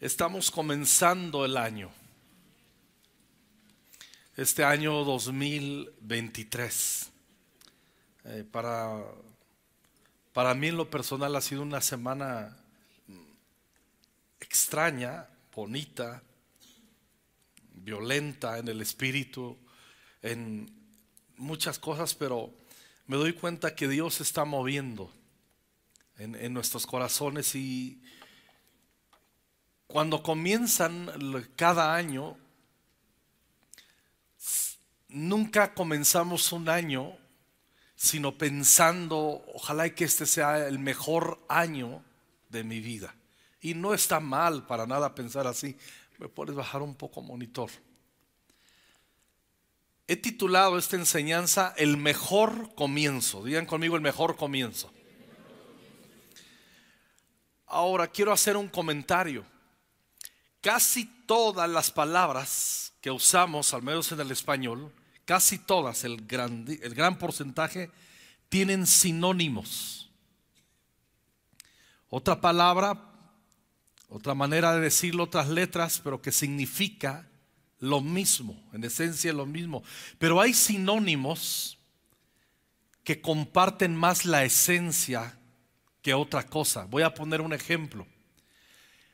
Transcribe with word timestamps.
Estamos 0.00 0.52
comenzando 0.52 1.44
el 1.44 1.56
año. 1.56 1.90
Este 4.36 4.62
año 4.62 5.02
2023. 5.02 7.10
Eh, 8.26 8.44
para, 8.48 9.04
para 10.32 10.54
mí 10.54 10.68
en 10.68 10.76
lo 10.76 10.88
personal 10.88 11.34
ha 11.34 11.40
sido 11.40 11.62
una 11.62 11.80
semana 11.80 12.56
extraña, 14.38 15.26
bonita, 15.52 16.22
violenta 17.72 18.58
en 18.58 18.68
el 18.68 18.80
espíritu, 18.80 19.58
en 20.22 20.70
muchas 21.38 21.80
cosas, 21.80 22.14
pero 22.14 22.54
me 23.08 23.16
doy 23.16 23.32
cuenta 23.32 23.74
que 23.74 23.88
Dios 23.88 24.20
está 24.20 24.44
moviendo 24.44 25.12
en, 26.18 26.36
en 26.36 26.54
nuestros 26.54 26.86
corazones 26.86 27.56
y 27.56 28.00
cuando 29.88 30.22
comienzan 30.22 31.10
cada 31.56 31.94
año, 31.94 32.36
nunca 35.08 35.74
comenzamos 35.74 36.52
un 36.52 36.68
año 36.68 37.16
sino 37.96 38.38
pensando, 38.38 39.44
ojalá 39.52 39.92
que 39.92 40.04
este 40.04 40.24
sea 40.24 40.68
el 40.68 40.78
mejor 40.78 41.44
año 41.48 42.04
de 42.48 42.62
mi 42.62 42.78
vida. 42.78 43.12
Y 43.60 43.74
no 43.74 43.92
está 43.92 44.20
mal 44.20 44.66
para 44.68 44.86
nada 44.86 45.16
pensar 45.16 45.48
así. 45.48 45.76
Me 46.18 46.28
puedes 46.28 46.54
bajar 46.54 46.80
un 46.80 46.94
poco 46.94 47.22
monitor. 47.22 47.70
He 50.06 50.14
titulado 50.14 50.78
esta 50.78 50.94
enseñanza 50.94 51.74
El 51.76 51.96
mejor 51.96 52.72
comienzo. 52.76 53.42
Digan 53.42 53.66
conmigo 53.66 53.96
el 53.96 54.02
mejor 54.02 54.36
comienzo. 54.36 54.92
Ahora 57.66 58.06
quiero 58.06 58.32
hacer 58.32 58.56
un 58.56 58.68
comentario 58.68 59.44
casi 60.68 61.06
todas 61.24 61.66
las 61.66 61.90
palabras 61.90 62.92
que 63.00 63.10
usamos, 63.10 63.72
al 63.72 63.82
menos 63.82 64.12
en 64.12 64.20
el 64.20 64.30
español, 64.30 64.92
casi 65.24 65.58
todas, 65.58 66.04
el 66.04 66.26
gran, 66.26 66.66
el 66.68 66.94
gran 66.94 67.16
porcentaje, 67.16 67.90
tienen 68.50 68.86
sinónimos. 68.86 70.10
Otra 72.10 72.42
palabra, 72.42 73.02
otra 74.10 74.34
manera 74.34 74.74
de 74.74 74.82
decirlo, 74.82 75.24
otras 75.24 75.48
letras, 75.48 76.02
pero 76.04 76.20
que 76.20 76.32
significa 76.32 77.26
lo 77.78 78.02
mismo, 78.02 78.62
en 78.74 78.84
esencia 78.84 79.32
lo 79.32 79.46
mismo. 79.46 79.82
Pero 80.18 80.38
hay 80.38 80.52
sinónimos 80.52 81.78
que 83.04 83.22
comparten 83.22 83.96
más 83.96 84.26
la 84.26 84.44
esencia 84.44 85.34
que 86.02 86.12
otra 86.12 86.42
cosa. 86.44 86.84
Voy 86.84 87.04
a 87.04 87.14
poner 87.14 87.40
un 87.40 87.54
ejemplo 87.54 88.06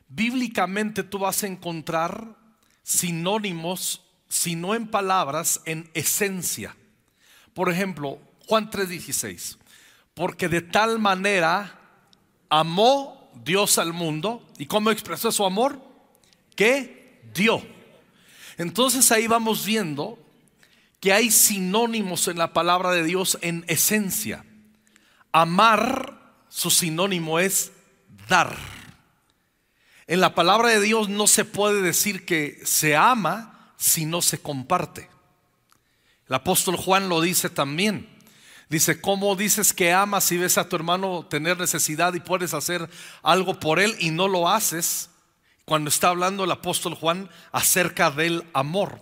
bíblicamente 0.09 1.03
tú 1.03 1.19
vas 1.19 1.43
a 1.43 1.47
encontrar 1.47 2.37
sinónimos, 2.83 4.03
si 4.29 4.57
no 4.57 4.75
en 4.75 4.89
palabras, 4.89 5.61
en 5.65 5.91
esencia. 5.95 6.77
Por 7.55 7.71
ejemplo, 7.71 8.19
Juan 8.47 8.71
3:16, 8.71 9.59
porque 10.15 10.49
de 10.49 10.61
tal 10.61 10.99
manera 10.99 11.79
amó 12.49 13.31
Dios 13.45 13.79
al 13.79 13.93
mundo, 13.93 14.47
¿y 14.59 14.67
cómo 14.67 14.91
expresó 14.91 15.33
su 15.33 15.45
amor? 15.45 15.81
Que 16.55 17.23
dio. 17.35 17.63
Entonces 18.57 19.11
ahí 19.11 19.27
vamos 19.27 19.65
viendo 19.65 20.19
que 21.01 21.13
hay 21.13 21.31
sinónimos 21.31 22.29
en 22.29 22.39
la 22.39 22.53
palabra 22.53 22.93
de 22.93 23.05
Dios 23.05 23.39
en 23.43 23.65
esencia. 23.69 24.45
Amar, 25.33 26.39
su 26.49 26.71
sinónimo 26.71 27.39
es 27.39 27.73
dar. 28.29 28.57
En 30.07 30.21
la 30.21 30.35
palabra 30.35 30.69
de 30.69 30.81
Dios 30.81 31.09
no 31.09 31.27
se 31.27 31.45
puede 31.45 31.81
decir 31.81 32.27
que 32.27 32.61
se 32.65 32.97
ama 32.97 33.73
si 33.77 34.05
no 34.05 34.21
se 34.23 34.41
comparte. 34.41 35.09
El 36.29 36.35
apóstol 36.35 36.77
Juan 36.77 37.09
lo 37.09 37.21
dice 37.21 37.49
también. 37.49 38.09
Dice, 38.69 39.01
¿cómo 39.01 39.37
dices 39.37 39.73
que 39.73 39.93
amas 39.93 40.25
si 40.25 40.39
ves 40.39 40.59
a 40.59 40.69
tu 40.69 40.77
hermano 40.77 41.27
tener 41.27 41.59
necesidad 41.59 42.15
y 42.15 42.21
puedes 42.21 42.55
hacer 42.55 42.89
algo 43.23 43.61
por 43.61 43.79
él 43.79 43.95
y 43.99 44.11
no 44.11 44.29
lo 44.29 44.49
haces? 44.49 45.11
Cuando 45.65 45.89
está 45.89 46.09
hablando 46.09 46.45
el 46.45 46.51
apóstol 46.51 46.95
Juan 46.95 47.31
acerca 47.53 48.11
del 48.11 48.45
amor. 48.53 49.01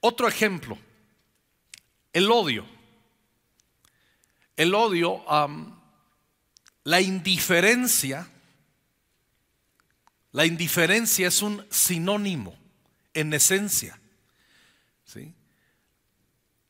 Otro 0.00 0.28
ejemplo, 0.28 0.78
el 2.12 2.30
odio. 2.30 2.66
El 4.56 4.74
odio, 4.74 5.24
la 6.84 7.00
indiferencia 7.00 8.28
la 10.32 10.46
indiferencia 10.46 11.28
es 11.28 11.42
un 11.42 11.64
sinónimo 11.70 12.56
en 13.14 13.32
esencia. 13.34 13.98
¿sí? 15.04 15.34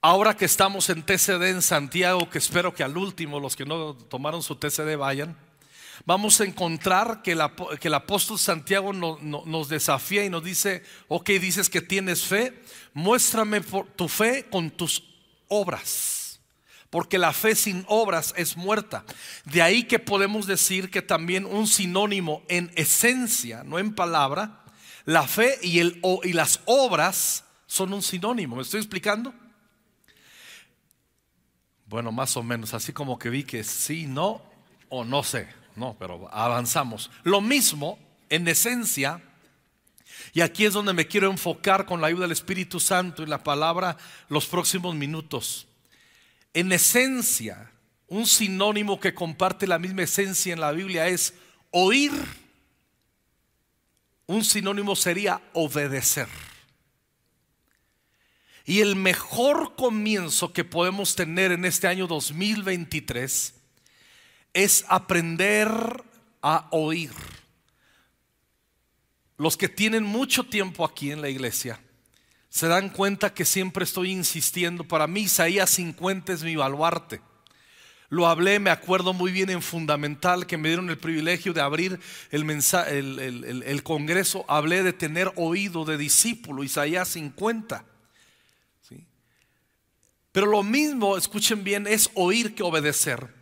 Ahora 0.00 0.36
que 0.36 0.46
estamos 0.46 0.88
en 0.88 1.02
TCD 1.02 1.50
en 1.50 1.62
Santiago, 1.62 2.30
que 2.30 2.38
espero 2.38 2.74
que 2.74 2.82
al 2.82 2.96
último 2.96 3.38
los 3.38 3.56
que 3.56 3.66
no 3.66 3.94
tomaron 3.94 4.42
su 4.42 4.56
TCD 4.56 4.96
vayan, 4.96 5.36
vamos 6.06 6.40
a 6.40 6.44
encontrar 6.44 7.22
que, 7.22 7.32
el 7.32 7.94
apóstol 7.94 8.38
Santiago 8.38 8.92
nos 8.92 9.68
desafía 9.68 10.24
y 10.24 10.30
nos 10.30 10.42
dice, 10.42 10.82
ok, 11.08 11.28
dices 11.30 11.68
que 11.68 11.82
tienes 11.82 12.24
fe, 12.24 12.62
muéstrame 12.94 13.60
tu 13.96 14.08
fe 14.08 14.46
con 14.50 14.70
tus 14.70 15.02
obras 15.48 16.19
porque 16.90 17.18
la 17.18 17.32
fe 17.32 17.54
sin 17.54 17.84
obras 17.88 18.34
es 18.36 18.56
muerta. 18.56 19.04
De 19.44 19.62
ahí 19.62 19.84
que 19.84 20.00
podemos 20.00 20.46
decir 20.46 20.90
que 20.90 21.02
también 21.02 21.46
un 21.46 21.66
sinónimo 21.68 22.42
en 22.48 22.72
esencia, 22.74 23.62
no 23.64 23.78
en 23.78 23.94
palabra, 23.94 24.64
la 25.04 25.26
fe 25.26 25.58
y, 25.62 25.78
el, 25.78 26.02
y 26.24 26.32
las 26.32 26.60
obras 26.66 27.44
son 27.66 27.92
un 27.92 28.02
sinónimo. 28.02 28.56
¿Me 28.56 28.62
estoy 28.62 28.80
explicando? 28.80 29.32
Bueno, 31.86 32.12
más 32.12 32.36
o 32.36 32.42
menos, 32.42 32.74
así 32.74 32.92
como 32.92 33.18
que 33.18 33.30
vi 33.30 33.44
que 33.44 33.64
sí, 33.64 34.06
no 34.06 34.42
o 34.88 35.04
no 35.04 35.22
sé, 35.22 35.48
no, 35.76 35.96
pero 35.98 36.28
avanzamos. 36.32 37.10
Lo 37.22 37.40
mismo 37.40 37.98
en 38.28 38.46
esencia, 38.46 39.22
y 40.32 40.40
aquí 40.40 40.64
es 40.64 40.72
donde 40.72 40.92
me 40.92 41.06
quiero 41.06 41.30
enfocar 41.30 41.86
con 41.86 42.00
la 42.00 42.08
ayuda 42.08 42.22
del 42.22 42.32
Espíritu 42.32 42.78
Santo 42.78 43.22
y 43.22 43.26
la 43.26 43.42
palabra 43.42 43.96
los 44.28 44.46
próximos 44.46 44.94
minutos. 44.94 45.66
En 46.52 46.72
esencia, 46.72 47.70
un 48.08 48.26
sinónimo 48.26 48.98
que 48.98 49.14
comparte 49.14 49.66
la 49.66 49.78
misma 49.78 50.02
esencia 50.02 50.52
en 50.52 50.60
la 50.60 50.72
Biblia 50.72 51.06
es 51.06 51.34
oír. 51.70 52.12
Un 54.26 54.44
sinónimo 54.44 54.96
sería 54.96 55.40
obedecer. 55.52 56.28
Y 58.64 58.80
el 58.80 58.96
mejor 58.96 59.74
comienzo 59.76 60.52
que 60.52 60.64
podemos 60.64 61.14
tener 61.14 61.52
en 61.52 61.64
este 61.64 61.86
año 61.86 62.06
2023 62.06 63.54
es 64.52 64.84
aprender 64.88 65.68
a 66.42 66.68
oír. 66.70 67.12
Los 69.38 69.56
que 69.56 69.68
tienen 69.68 70.04
mucho 70.04 70.44
tiempo 70.44 70.84
aquí 70.84 71.10
en 71.12 71.22
la 71.22 71.28
iglesia 71.28 71.80
se 72.50 72.66
dan 72.66 72.90
cuenta 72.90 73.32
que 73.32 73.44
siempre 73.44 73.84
estoy 73.84 74.10
insistiendo. 74.10 74.84
Para 74.84 75.06
mí 75.06 75.22
Isaías 75.22 75.70
50 75.70 76.32
es 76.32 76.42
mi 76.42 76.56
baluarte. 76.56 77.22
Lo 78.08 78.26
hablé, 78.26 78.58
me 78.58 78.70
acuerdo 78.70 79.12
muy 79.12 79.30
bien 79.30 79.50
en 79.50 79.62
Fundamental, 79.62 80.44
que 80.48 80.58
me 80.58 80.68
dieron 80.68 80.90
el 80.90 80.98
privilegio 80.98 81.52
de 81.52 81.60
abrir 81.60 82.00
el, 82.32 83.82
Congreso. 83.84 84.44
Hablé 84.48 84.82
de 84.82 84.92
tener 84.92 85.32
oído 85.36 85.84
de 85.84 85.96
discípulo, 85.96 86.64
Isaías 86.64 87.06
50. 87.10 87.84
¿Sí? 88.82 89.06
Pero 90.32 90.46
lo 90.46 90.64
mismo, 90.64 91.16
escuchen 91.16 91.62
bien, 91.62 91.86
es 91.86 92.10
oír 92.14 92.56
que 92.56 92.64
obedecer. 92.64 93.32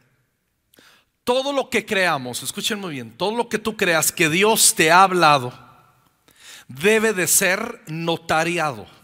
Todo 1.25 1.55
lo 1.55 1.71
que 1.71 1.87
creamos, 1.87 2.43
escuchen 2.43 2.79
muy 2.79 2.93
bien, 2.93 3.17
todo 3.17 3.35
lo 3.35 3.49
que 3.49 3.59
tú 3.59 3.75
creas 3.75 4.13
que 4.13 4.29
Dios 4.29 4.75
te 4.75 4.91
ha 4.91 5.03
hablado, 5.03 5.59
debe 6.69 7.15
de 7.15 7.27
ser 7.27 7.81
notariado 7.87 8.98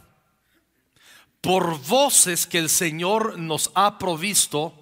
por 1.45 1.79
voces 1.81 2.47
que 2.47 2.57
el 2.57 2.71
Señor 2.71 3.39
nos 3.39 3.71
ha 3.75 3.99
provisto 3.99 4.73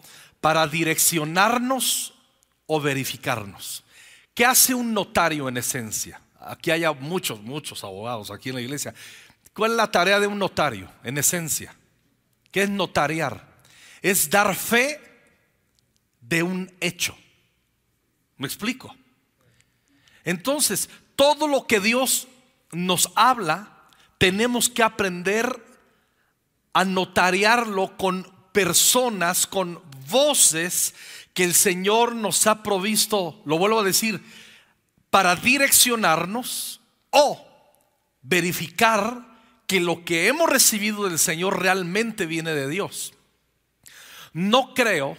para 0.40 0.68
direccionarnos 0.68 2.14
o 2.66 2.80
verificarnos. 2.80 3.82
¿Qué 4.32 4.46
hace 4.46 4.72
un 4.72 4.94
notario 4.94 5.48
en 5.48 5.56
esencia? 5.56 6.20
Aquí 6.38 6.70
hay 6.70 6.84
muchos, 7.00 7.42
muchos 7.42 7.82
abogados 7.82 8.30
aquí 8.30 8.50
en 8.50 8.54
la 8.54 8.60
iglesia. 8.60 8.94
¿Cuál 9.52 9.72
es 9.72 9.76
la 9.76 9.90
tarea 9.90 10.20
de 10.20 10.28
un 10.28 10.38
notario 10.38 10.88
en 11.02 11.18
esencia? 11.18 11.74
¿Qué 12.52 12.62
es 12.62 12.70
notariar? 12.70 13.44
Es 14.00 14.30
dar 14.30 14.54
fe 14.54 15.00
de 16.20 16.44
un 16.44 16.72
hecho. 16.78 17.18
¿Me 18.36 18.46
explico? 18.46 18.94
Entonces, 20.22 20.88
todo 21.16 21.48
lo 21.48 21.66
que 21.66 21.80
Dios 21.80 22.28
nos 22.70 23.10
habla, 23.16 23.88
tenemos 24.16 24.68
que 24.68 24.84
aprender 24.84 25.71
a 26.72 26.84
notariarlo 26.84 27.96
con 27.96 28.30
personas, 28.52 29.46
con 29.46 29.82
voces 30.10 30.94
que 31.34 31.44
el 31.44 31.54
Señor 31.54 32.14
nos 32.14 32.46
ha 32.46 32.62
provisto, 32.62 33.42
lo 33.44 33.58
vuelvo 33.58 33.80
a 33.80 33.84
decir, 33.84 34.22
para 35.10 35.36
direccionarnos 35.36 36.80
o 37.10 37.46
verificar 38.22 39.32
que 39.66 39.80
lo 39.80 40.04
que 40.04 40.28
hemos 40.28 40.48
recibido 40.48 41.08
del 41.08 41.18
Señor 41.18 41.60
realmente 41.60 42.26
viene 42.26 42.54
de 42.54 42.68
Dios. 42.68 43.14
No 44.32 44.74
creo 44.74 45.16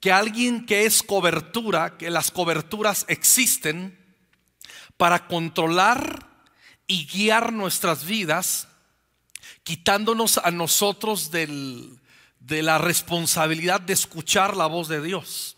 que 0.00 0.12
alguien 0.12 0.66
que 0.66 0.84
es 0.84 1.02
cobertura, 1.02 1.96
que 1.96 2.10
las 2.10 2.30
coberturas 2.30 3.04
existen 3.08 3.98
para 4.96 5.26
controlar 5.26 6.26
y 6.86 7.06
guiar 7.06 7.52
nuestras 7.52 8.04
vidas, 8.06 8.68
quitándonos 9.66 10.38
a 10.38 10.52
nosotros 10.52 11.32
de 11.32 11.98
la 12.62 12.78
responsabilidad 12.78 13.80
de 13.80 13.94
escuchar 13.94 14.56
la 14.56 14.66
voz 14.66 14.86
de 14.86 15.02
Dios. 15.02 15.56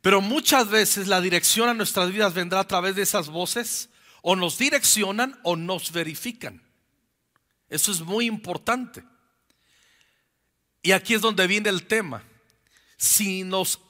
Pero 0.00 0.20
muchas 0.20 0.68
veces 0.68 1.08
la 1.08 1.20
dirección 1.20 1.68
a 1.68 1.74
nuestras 1.74 2.12
vidas 2.12 2.34
vendrá 2.34 2.60
a 2.60 2.68
través 2.68 2.94
de 2.94 3.02
esas 3.02 3.30
voces 3.30 3.88
o 4.20 4.36
nos 4.36 4.58
direccionan 4.58 5.40
o 5.42 5.56
nos 5.56 5.90
verifican. 5.90 6.62
Eso 7.68 7.90
es 7.90 8.00
muy 8.00 8.26
importante. 8.26 9.02
Y 10.82 10.92
aquí 10.92 11.14
es 11.14 11.20
donde 11.20 11.48
viene 11.48 11.68
el 11.68 11.88
tema. 11.88 12.22
Si 12.96 13.42
nos 13.42 13.80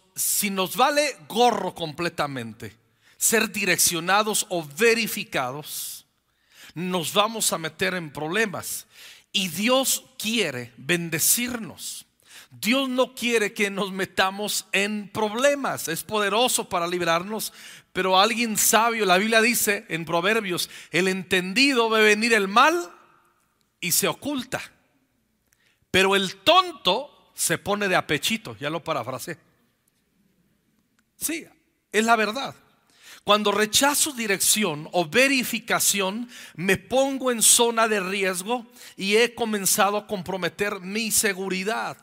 vale 0.76 1.14
gorro 1.28 1.74
completamente 1.74 2.74
ser 3.19 3.52
direccionados 3.52 4.46
o 4.48 4.64
verificados, 4.64 6.01
nos 6.74 7.12
vamos 7.14 7.52
a 7.52 7.58
meter 7.58 7.94
en 7.94 8.10
problemas. 8.10 8.86
Y 9.32 9.48
Dios 9.48 10.04
quiere 10.19 10.72
bendecirnos. 10.76 12.06
Dios 12.50 12.88
no 12.88 13.14
quiere 13.14 13.54
que 13.54 13.70
nos 13.70 13.92
metamos 13.92 14.66
en 14.72 15.08
problemas. 15.08 15.88
Es 15.88 16.04
poderoso 16.04 16.69
para 16.69 16.86
librarnos, 16.86 17.52
pero 17.92 18.20
alguien 18.20 18.58
sabio, 18.58 19.06
la 19.06 19.16
Biblia 19.16 19.40
dice 19.40 19.86
en 19.88 20.04
Proverbios, 20.04 20.69
el 20.90 21.08
entendido 21.08 21.88
ve 21.88 22.02
venir 22.02 22.34
el 22.34 22.48
mal 22.48 22.92
y 23.80 23.92
se 23.92 24.06
oculta. 24.06 24.60
Pero 25.90 26.14
el 26.14 26.36
tonto 26.36 27.32
se 27.34 27.58
pone 27.58 27.88
de 27.88 27.96
apechito, 27.96 28.56
ya 28.56 28.70
lo 28.70 28.84
parafraseé. 28.84 29.38
Sí, 31.16 31.46
es 31.90 32.04
la 32.04 32.16
verdad. 32.16 32.54
Cuando 33.24 33.52
rechazo 33.52 34.12
dirección 34.12 34.88
o 34.90 35.08
verificación, 35.08 36.28
me 36.54 36.76
pongo 36.76 37.30
en 37.30 37.40
zona 37.40 37.86
de 37.86 38.00
riesgo 38.00 38.66
y 38.96 39.16
he 39.16 39.34
comenzado 39.34 39.96
a 39.96 40.06
comprometer 40.08 40.80
mi 40.80 41.12
seguridad. 41.12 41.96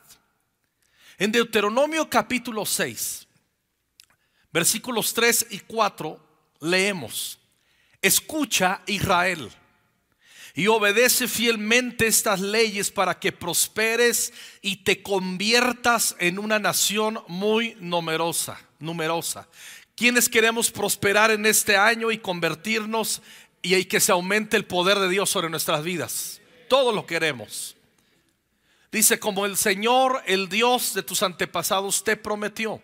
En 1.18 1.30
Deuteronomio 1.30 2.08
capítulo 2.08 2.64
6, 2.64 3.26
versículos 4.50 5.12
3 5.12 5.48
y 5.50 5.58
4, 5.60 6.18
leemos, 6.60 7.38
escucha 8.00 8.80
Israel 8.86 9.50
y 10.54 10.66
obedece 10.66 11.28
fielmente 11.28 12.06
estas 12.06 12.40
leyes 12.40 12.90
para 12.90 13.18
que 13.18 13.32
prosperes 13.32 14.32
y 14.62 14.76
te 14.76 15.02
conviertas 15.02 16.16
en 16.18 16.38
una 16.38 16.58
nación 16.58 17.22
muy 17.28 17.76
numerosa, 17.80 18.60
numerosa. 18.78 19.48
Quienes 20.00 20.30
queremos 20.30 20.70
prosperar 20.70 21.30
en 21.30 21.44
este 21.44 21.76
año 21.76 22.10
y 22.10 22.16
convertirnos 22.16 23.20
y 23.60 23.84
que 23.84 24.00
se 24.00 24.12
aumente 24.12 24.56
el 24.56 24.64
poder 24.64 24.98
de 24.98 25.10
Dios 25.10 25.28
sobre 25.28 25.50
nuestras 25.50 25.84
vidas? 25.84 26.40
Todos 26.70 26.94
lo 26.94 27.04
queremos. 27.04 27.76
Dice, 28.90 29.18
como 29.18 29.44
el 29.44 29.58
Señor, 29.58 30.22
el 30.24 30.48
Dios 30.48 30.94
de 30.94 31.02
tus 31.02 31.22
antepasados, 31.22 32.02
te 32.02 32.16
prometió. 32.16 32.80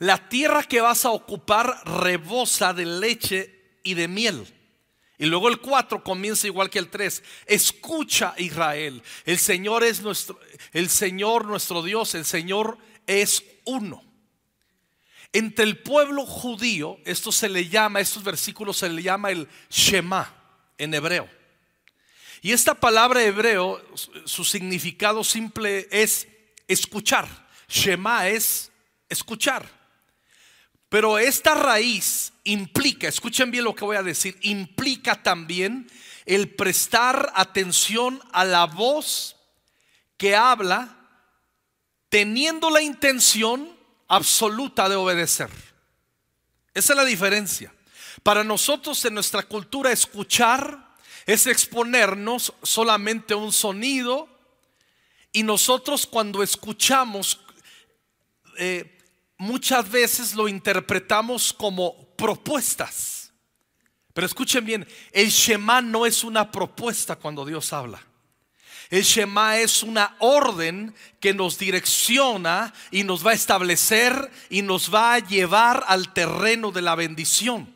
La 0.00 0.28
tierra 0.28 0.62
que 0.62 0.82
vas 0.82 1.06
a 1.06 1.12
ocupar 1.12 1.80
rebosa 1.86 2.74
de 2.74 2.84
leche 2.84 3.78
y 3.82 3.94
de 3.94 4.06
miel. 4.06 4.46
Y 5.16 5.24
luego 5.24 5.48
el 5.48 5.62
4 5.62 6.04
comienza 6.04 6.46
igual 6.46 6.68
que 6.68 6.78
el 6.78 6.90
3. 6.90 7.22
Escucha 7.46 8.34
Israel. 8.36 9.02
El 9.24 9.38
Señor 9.38 9.82
es 9.82 10.02
nuestro, 10.02 10.38
el 10.74 10.90
Señor 10.90 11.46
nuestro 11.46 11.82
Dios, 11.82 12.14
el 12.14 12.26
Señor 12.26 12.76
es 13.06 13.42
uno. 13.64 14.09
Entre 15.32 15.64
el 15.64 15.78
pueblo 15.78 16.26
judío, 16.26 16.98
esto 17.04 17.30
se 17.30 17.48
le 17.48 17.68
llama, 17.68 18.00
estos 18.00 18.24
versículos 18.24 18.78
se 18.78 18.88
le 18.88 19.02
llama 19.02 19.30
el 19.30 19.48
Shema 19.70 20.34
en 20.76 20.92
hebreo. 20.94 21.28
Y 22.42 22.52
esta 22.52 22.74
palabra 22.74 23.22
hebreo, 23.22 23.80
su 24.24 24.44
significado 24.44 25.22
simple 25.22 25.86
es 25.90 26.26
escuchar. 26.66 27.28
Shema 27.68 28.28
es 28.28 28.72
escuchar. 29.08 29.68
Pero 30.88 31.18
esta 31.18 31.54
raíz 31.54 32.32
implica, 32.42 33.06
escuchen 33.06 33.52
bien 33.52 33.64
lo 33.64 33.74
que 33.76 33.84
voy 33.84 33.96
a 33.96 34.02
decir, 34.02 34.36
implica 34.42 35.22
también 35.22 35.88
el 36.26 36.48
prestar 36.48 37.32
atención 37.36 38.20
a 38.32 38.44
la 38.44 38.64
voz 38.66 39.36
que 40.16 40.34
habla 40.34 40.96
teniendo 42.08 42.70
la 42.70 42.82
intención 42.82 43.79
absoluta 44.10 44.88
de 44.88 44.96
obedecer. 44.96 45.48
Esa 46.74 46.92
es 46.92 46.96
la 46.96 47.04
diferencia. 47.04 47.72
Para 48.22 48.44
nosotros 48.44 49.02
en 49.04 49.14
nuestra 49.14 49.44
cultura 49.44 49.92
escuchar 49.92 50.96
es 51.26 51.46
exponernos 51.46 52.52
solamente 52.62 53.34
a 53.34 53.36
un 53.36 53.52
sonido 53.52 54.28
y 55.32 55.44
nosotros 55.44 56.06
cuando 56.06 56.42
escuchamos 56.42 57.40
eh, 58.58 58.98
muchas 59.38 59.88
veces 59.88 60.34
lo 60.34 60.48
interpretamos 60.48 61.52
como 61.52 62.08
propuestas. 62.16 63.32
Pero 64.12 64.26
escuchen 64.26 64.64
bien, 64.64 64.88
el 65.12 65.28
Shema 65.28 65.80
no 65.80 66.04
es 66.04 66.24
una 66.24 66.50
propuesta 66.50 67.14
cuando 67.14 67.44
Dios 67.44 67.72
habla. 67.72 68.02
El 68.90 69.04
Shema 69.04 69.58
es 69.58 69.84
una 69.84 70.16
orden 70.18 70.92
que 71.20 71.32
nos 71.32 71.58
direcciona 71.58 72.74
y 72.90 73.04
nos 73.04 73.24
va 73.24 73.30
a 73.30 73.34
establecer 73.34 74.32
y 74.50 74.62
nos 74.62 74.92
va 74.92 75.14
a 75.14 75.18
llevar 75.20 75.84
al 75.86 76.12
terreno 76.12 76.72
de 76.72 76.82
la 76.82 76.96
bendición. 76.96 77.72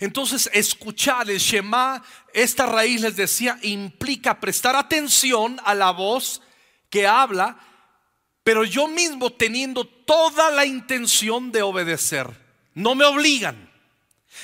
Entonces, 0.00 0.50
escuchar 0.52 1.30
el 1.30 1.38
Shema, 1.38 2.02
esta 2.34 2.66
raíz 2.66 3.00
les 3.00 3.16
decía, 3.16 3.58
implica 3.62 4.40
prestar 4.40 4.76
atención 4.76 5.58
a 5.64 5.74
la 5.74 5.90
voz 5.90 6.42
que 6.90 7.06
habla, 7.06 7.56
pero 8.42 8.64
yo 8.64 8.88
mismo 8.88 9.30
teniendo 9.30 9.86
toda 9.86 10.50
la 10.50 10.66
intención 10.66 11.50
de 11.50 11.62
obedecer. 11.62 12.28
No 12.74 12.94
me 12.94 13.06
obligan. 13.06 13.70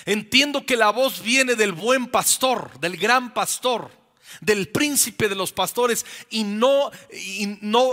Entiendo 0.06 0.64
que 0.64 0.76
la 0.76 0.88
voz 0.88 1.20
viene 1.20 1.54
del 1.54 1.72
buen 1.72 2.06
pastor, 2.06 2.80
del 2.80 2.96
gran 2.96 3.34
pastor 3.34 3.99
del 4.40 4.68
príncipe 4.68 5.28
de 5.28 5.34
los 5.34 5.52
pastores 5.52 6.06
y 6.30 6.44
no, 6.44 6.90
y 7.12 7.58
no, 7.60 7.92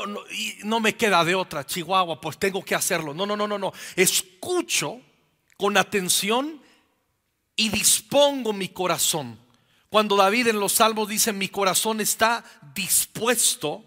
no 0.64 0.80
me 0.80 0.96
queda 0.96 1.24
de 1.26 1.36
otra, 1.36 1.66
Chihuahua, 1.66 2.22
pues 2.22 2.38
tengo 2.38 2.64
que 2.64 2.76
hacerlo. 2.76 3.14
No, 3.14 3.26
no, 3.26 3.36
no, 3.36 3.48
no, 3.48 3.58
no. 3.58 3.74
Escucho 3.96 5.02
con 5.58 5.78
atención 5.78 6.62
y 7.56 7.70
dispongo 7.70 8.54
mi 8.54 8.70
corazón. 8.70 9.40
Cuando 9.90 10.16
David 10.16 10.48
en 10.48 10.60
los 10.60 10.74
salmos 10.74 11.08
dice 11.08 11.34
mi 11.34 11.50
corazón 11.50 12.02
está 12.02 12.44
dispuesto, 12.76 13.84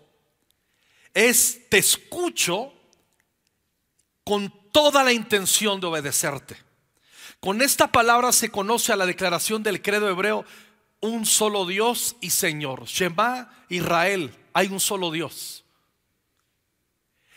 es 1.15 1.69
te 1.69 1.79
escucho 1.79 2.73
con 4.25 4.53
toda 4.73 5.05
la 5.05 5.13
intención 5.13 5.81
de 5.81 5.87
obedecerte. 5.87 6.57
Con 7.41 7.63
esta 7.63 7.91
palabra 7.91 8.33
se 8.33 8.51
conoce 8.51 8.93
a 8.93 8.97
la 8.97 9.07
declaración 9.07 9.63
del 9.63 9.83
credo 9.83 10.09
hebreo 10.09 10.45
un 11.01 11.27
solo 11.27 11.67
Dios 11.67 12.17
y 12.21 12.31
Señor. 12.31 12.85
Shema 12.85 13.51
Israel, 13.69 14.35
hay 14.53 14.69
un 14.69 14.81
solo 14.81 15.11
Dios. 15.11 15.65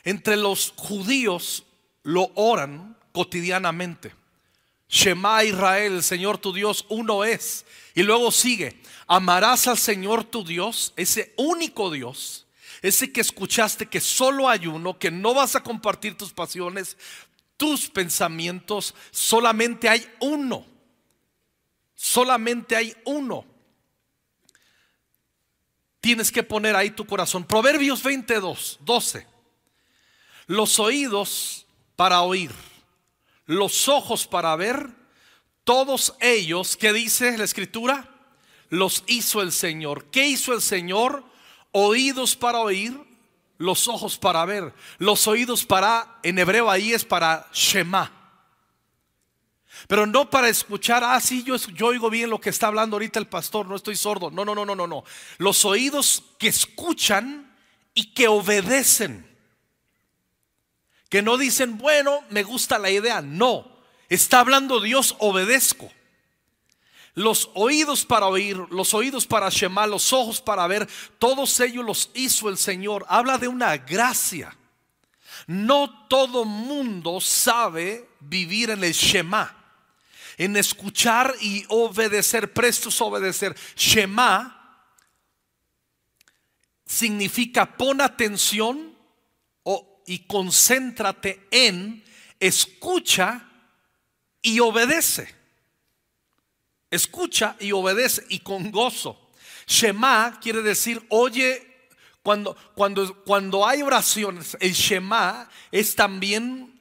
Entre 0.03 0.35
los 0.35 0.73
judíos 0.75 1.63
lo 2.03 2.31
oran 2.35 2.97
cotidianamente. 3.13 4.13
Shema 4.89 5.43
Israel, 5.43 5.93
el 5.93 6.03
Señor 6.03 6.37
tu 6.37 6.53
Dios 6.53 6.85
uno 6.89 7.23
es. 7.23 7.65
Y 7.95 8.03
luego 8.03 8.31
sigue, 8.31 8.81
amarás 9.07 9.67
al 9.67 9.77
Señor 9.77 10.23
tu 10.23 10.43
Dios, 10.43 10.93
ese 10.95 11.33
único 11.37 11.89
Dios, 11.89 12.45
ese 12.81 13.11
que 13.11 13.21
escuchaste 13.21 13.85
que 13.85 14.01
solo 14.01 14.49
hay 14.49 14.67
uno, 14.67 14.99
que 14.99 15.09
no 15.09 15.33
vas 15.33 15.55
a 15.55 15.63
compartir 15.63 16.17
tus 16.17 16.33
pasiones, 16.33 16.97
tus 17.55 17.89
pensamientos, 17.89 18.93
solamente 19.11 19.87
hay 19.87 20.05
uno. 20.19 20.65
Solamente 21.95 22.75
hay 22.75 22.93
uno 23.05 23.45
tienes 26.03 26.33
que 26.33 26.43
poner 26.43 26.75
ahí 26.75 26.89
tu 26.89 27.05
corazón. 27.05 27.45
Proverbios 27.45 28.03
22, 28.03 28.79
12. 28.81 29.25
Los 30.47 30.77
oídos 30.77 31.65
para 31.95 32.21
oír, 32.23 32.51
los 33.45 33.87
ojos 33.87 34.27
para 34.27 34.53
ver, 34.57 34.89
todos 35.63 36.13
ellos, 36.19 36.75
¿qué 36.75 36.91
dice 36.91 37.37
la 37.37 37.45
escritura? 37.45 38.09
Los 38.67 39.05
hizo 39.07 39.41
el 39.41 39.53
Señor. 39.53 40.03
¿Qué 40.11 40.27
hizo 40.27 40.53
el 40.53 40.61
Señor? 40.61 41.23
Oídos 41.71 42.35
para 42.35 42.59
oír, 42.59 42.99
los 43.57 43.87
ojos 43.87 44.17
para 44.17 44.43
ver. 44.43 44.73
Los 44.97 45.25
oídos 45.25 45.65
para, 45.65 46.19
en 46.21 46.37
hebreo 46.37 46.69
ahí 46.69 46.91
es 46.91 47.05
para 47.05 47.47
Shema. 47.53 48.22
Pero 49.87 50.05
no 50.05 50.29
para 50.29 50.49
escuchar, 50.49 51.03
ah, 51.03 51.19
sí, 51.19 51.43
yo, 51.43 51.55
yo 51.55 51.87
oigo 51.87 52.09
bien 52.09 52.29
lo 52.29 52.39
que 52.39 52.49
está 52.49 52.67
hablando 52.67 52.95
ahorita 52.95 53.19
el 53.19 53.27
pastor, 53.27 53.67
no 53.67 53.75
estoy 53.75 53.95
sordo. 53.95 54.31
No, 54.31 54.45
no, 54.45 54.55
no, 54.55 54.65
no, 54.65 54.75
no, 54.75 54.87
no. 54.87 55.03
Los 55.37 55.65
oídos 55.65 56.23
que 56.39 56.47
escuchan 56.47 57.53
y 57.93 58.13
que 58.13 58.27
obedecen. 58.27 59.29
Que 61.09 61.21
no 61.21 61.37
dicen, 61.37 61.77
bueno, 61.77 62.23
me 62.29 62.43
gusta 62.43 62.79
la 62.79 62.89
idea. 62.89 63.21
No, 63.21 63.67
está 64.09 64.39
hablando 64.39 64.79
Dios, 64.79 65.15
obedezco. 65.19 65.91
Los 67.15 67.51
oídos 67.53 68.05
para 68.05 68.25
oír, 68.25 68.57
los 68.71 68.93
oídos 68.95 69.27
para 69.27 69.49
Shema, 69.49 69.85
los 69.85 70.11
ojos 70.13 70.41
para 70.41 70.65
ver, 70.65 70.89
todos 71.19 71.59
ellos 71.59 71.85
los 71.85 72.09
hizo 72.15 72.49
el 72.49 72.57
Señor. 72.57 73.05
Habla 73.07 73.37
de 73.37 73.47
una 73.47 73.77
gracia. 73.77 74.57
No 75.45 76.07
todo 76.07 76.45
mundo 76.45 77.21
sabe 77.21 78.09
vivir 78.19 78.71
en 78.71 78.83
el 78.83 78.93
Shema, 78.93 79.62
en 80.37 80.55
escuchar 80.57 81.33
y 81.41 81.65
obedecer, 81.69 82.53
prestos 82.53 82.99
a 83.01 83.05
obedecer. 83.05 83.55
Shema 83.75 84.59
significa 86.85 87.77
pon 87.77 88.01
atención 88.01 88.93
y 90.05 90.19
concéntrate 90.19 91.47
en, 91.51 92.03
escucha 92.39 93.49
y 94.41 94.59
obedece. 94.59 95.33
Escucha 96.91 97.55
y 97.59 97.71
obedece 97.71 98.25
y 98.29 98.39
con 98.39 98.71
gozo. 98.71 99.31
Shema 99.65 100.39
quiere 100.41 100.61
decir, 100.61 101.03
oye, 101.09 101.73
cuando, 102.21 102.55
cuando, 102.75 103.23
cuando 103.23 103.65
hay 103.65 103.81
oraciones, 103.81 104.55
el 104.59 104.73
Shema 104.73 105.49
es 105.71 105.95
también, 105.95 106.72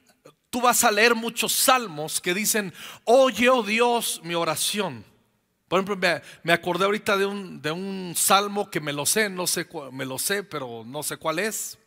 tú 0.53 0.61
vas 0.61 0.83
a 0.83 0.91
leer 0.91 1.15
muchos 1.15 1.51
salmos 1.51 2.21
que 2.21 2.31
dicen, 2.31 2.71
oye, 3.05 3.49
oh 3.49 3.63
Dios, 3.63 4.21
mi 4.23 4.35
oración. 4.35 5.03
Por 5.67 5.79
ejemplo, 5.79 6.21
me, 6.43 6.53
acordé 6.53 6.85
ahorita 6.85 7.17
de 7.17 7.25
un, 7.25 7.59
de 7.59 7.71
un 7.71 8.13
salmo 8.15 8.69
que 8.69 8.79
me 8.79 8.93
lo 8.93 9.07
sé, 9.07 9.31
no 9.31 9.47
sé, 9.47 9.67
me 9.91 10.05
lo 10.05 10.19
sé, 10.19 10.43
pero 10.43 10.83
no 10.85 11.01
sé 11.01 11.17
cuál 11.17 11.39
es. 11.39 11.79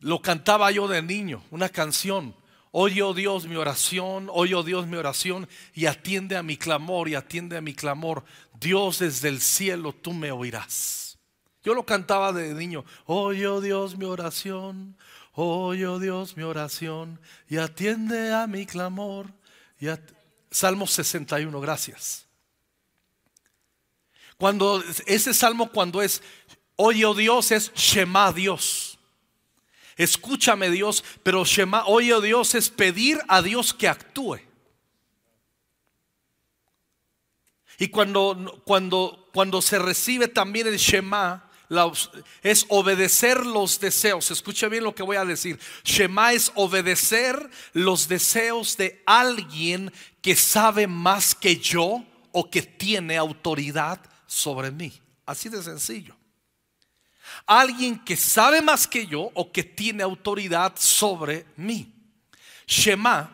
Lo 0.00 0.20
cantaba 0.20 0.72
yo 0.72 0.88
de 0.88 1.02
niño, 1.02 1.44
una 1.52 1.68
canción. 1.68 2.34
Oye, 2.72 3.00
oh 3.00 3.14
Dios, 3.14 3.46
mi 3.46 3.54
oración, 3.54 4.28
oye, 4.32 4.56
oh 4.56 4.64
Dios, 4.64 4.88
mi 4.88 4.96
oración, 4.96 5.48
y 5.72 5.86
atiende 5.86 6.36
a 6.36 6.42
mi 6.42 6.56
clamor, 6.56 7.08
y 7.08 7.14
atiende 7.14 7.56
a 7.56 7.60
mi 7.60 7.74
clamor. 7.74 8.24
Dios 8.58 8.98
desde 8.98 9.28
el 9.28 9.40
cielo, 9.40 9.92
tú 9.92 10.12
me 10.12 10.32
oirás. 10.32 11.16
Yo 11.62 11.74
lo 11.74 11.86
cantaba 11.86 12.32
de 12.32 12.54
niño. 12.54 12.84
Oye, 13.06 13.46
oh 13.46 13.60
Dios, 13.60 13.96
mi 13.96 14.04
oración, 14.04 14.96
oye, 15.34 15.86
oh 15.86 15.98
Dios, 15.98 16.36
mi 16.36 16.42
oración, 16.42 17.20
y 17.48 17.56
atiende 17.56 18.32
a 18.32 18.46
mi 18.46 18.66
clamor. 18.66 19.32
Y 19.80 19.86
Salmo 20.50 20.86
61, 20.86 21.60
gracias. 21.60 22.26
Cuando 24.36 24.82
ese 25.06 25.32
salmo, 25.34 25.70
cuando 25.70 26.02
es, 26.02 26.22
oye, 26.76 27.04
oh 27.04 27.14
Dios, 27.14 27.50
es 27.52 27.72
Shema 27.74 28.32
Dios. 28.32 28.98
Escúchame 29.96 30.70
Dios, 30.70 31.04
pero 31.22 31.44
Shema, 31.44 31.84
oye 31.86 32.20
Dios, 32.20 32.54
es 32.54 32.70
pedir 32.70 33.20
a 33.28 33.42
Dios 33.42 33.72
que 33.72 33.88
actúe. 33.88 34.40
Y 37.78 37.88
cuando, 37.88 38.62
cuando, 38.64 39.28
cuando 39.32 39.62
se 39.62 39.78
recibe 39.78 40.28
también 40.28 40.66
el 40.66 40.76
Shema, 40.76 41.50
es 42.42 42.66
obedecer 42.68 43.44
los 43.46 43.80
deseos. 43.80 44.30
Escucha 44.30 44.68
bien 44.68 44.84
lo 44.84 44.94
que 44.94 45.02
voy 45.02 45.16
a 45.16 45.24
decir. 45.24 45.58
Shema 45.84 46.32
es 46.32 46.52
obedecer 46.54 47.50
los 47.72 48.08
deseos 48.08 48.76
de 48.76 49.02
alguien 49.06 49.92
que 50.20 50.36
sabe 50.36 50.86
más 50.86 51.34
que 51.34 51.56
yo 51.56 52.04
o 52.32 52.50
que 52.50 52.62
tiene 52.62 53.16
autoridad 53.16 54.00
sobre 54.26 54.70
mí. 54.70 54.92
Así 55.24 55.48
de 55.48 55.62
sencillo 55.62 56.16
alguien 57.46 57.98
que 57.98 58.16
sabe 58.16 58.62
más 58.62 58.86
que 58.86 59.06
yo 59.06 59.30
o 59.34 59.52
que 59.52 59.64
tiene 59.64 60.02
autoridad 60.02 60.74
sobre 60.76 61.46
mí. 61.56 61.92
Shema 62.66 63.30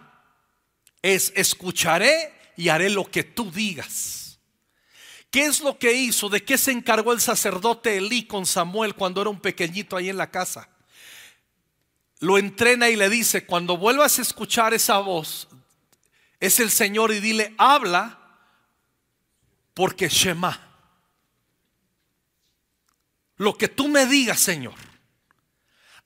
es 1.02 1.32
escucharé 1.36 2.52
y 2.56 2.68
haré 2.68 2.90
lo 2.90 3.08
que 3.10 3.24
tú 3.24 3.50
digas. 3.50 4.27
¿Qué 5.30 5.44
es 5.44 5.60
lo 5.60 5.78
que 5.78 5.92
hizo? 5.92 6.28
¿De 6.28 6.42
qué 6.42 6.56
se 6.56 6.72
encargó 6.72 7.12
el 7.12 7.20
sacerdote 7.20 7.96
Elí 7.98 8.26
con 8.26 8.46
Samuel 8.46 8.94
cuando 8.94 9.20
era 9.20 9.30
un 9.30 9.40
pequeñito 9.40 9.96
ahí 9.96 10.08
en 10.08 10.16
la 10.16 10.30
casa? 10.30 10.68
Lo 12.20 12.38
entrena 12.38 12.88
y 12.88 12.96
le 12.96 13.08
dice, 13.08 13.44
cuando 13.44 13.76
vuelvas 13.76 14.18
a 14.18 14.22
escuchar 14.22 14.74
esa 14.74 14.98
voz, 14.98 15.48
es 16.40 16.60
el 16.60 16.70
Señor 16.70 17.12
y 17.12 17.20
dile, 17.20 17.54
habla 17.58 18.18
porque 19.74 20.08
Shema. 20.08 20.60
Lo 23.36 23.56
que 23.56 23.68
tú 23.68 23.86
me 23.86 24.06
digas, 24.06 24.40
Señor. 24.40 24.74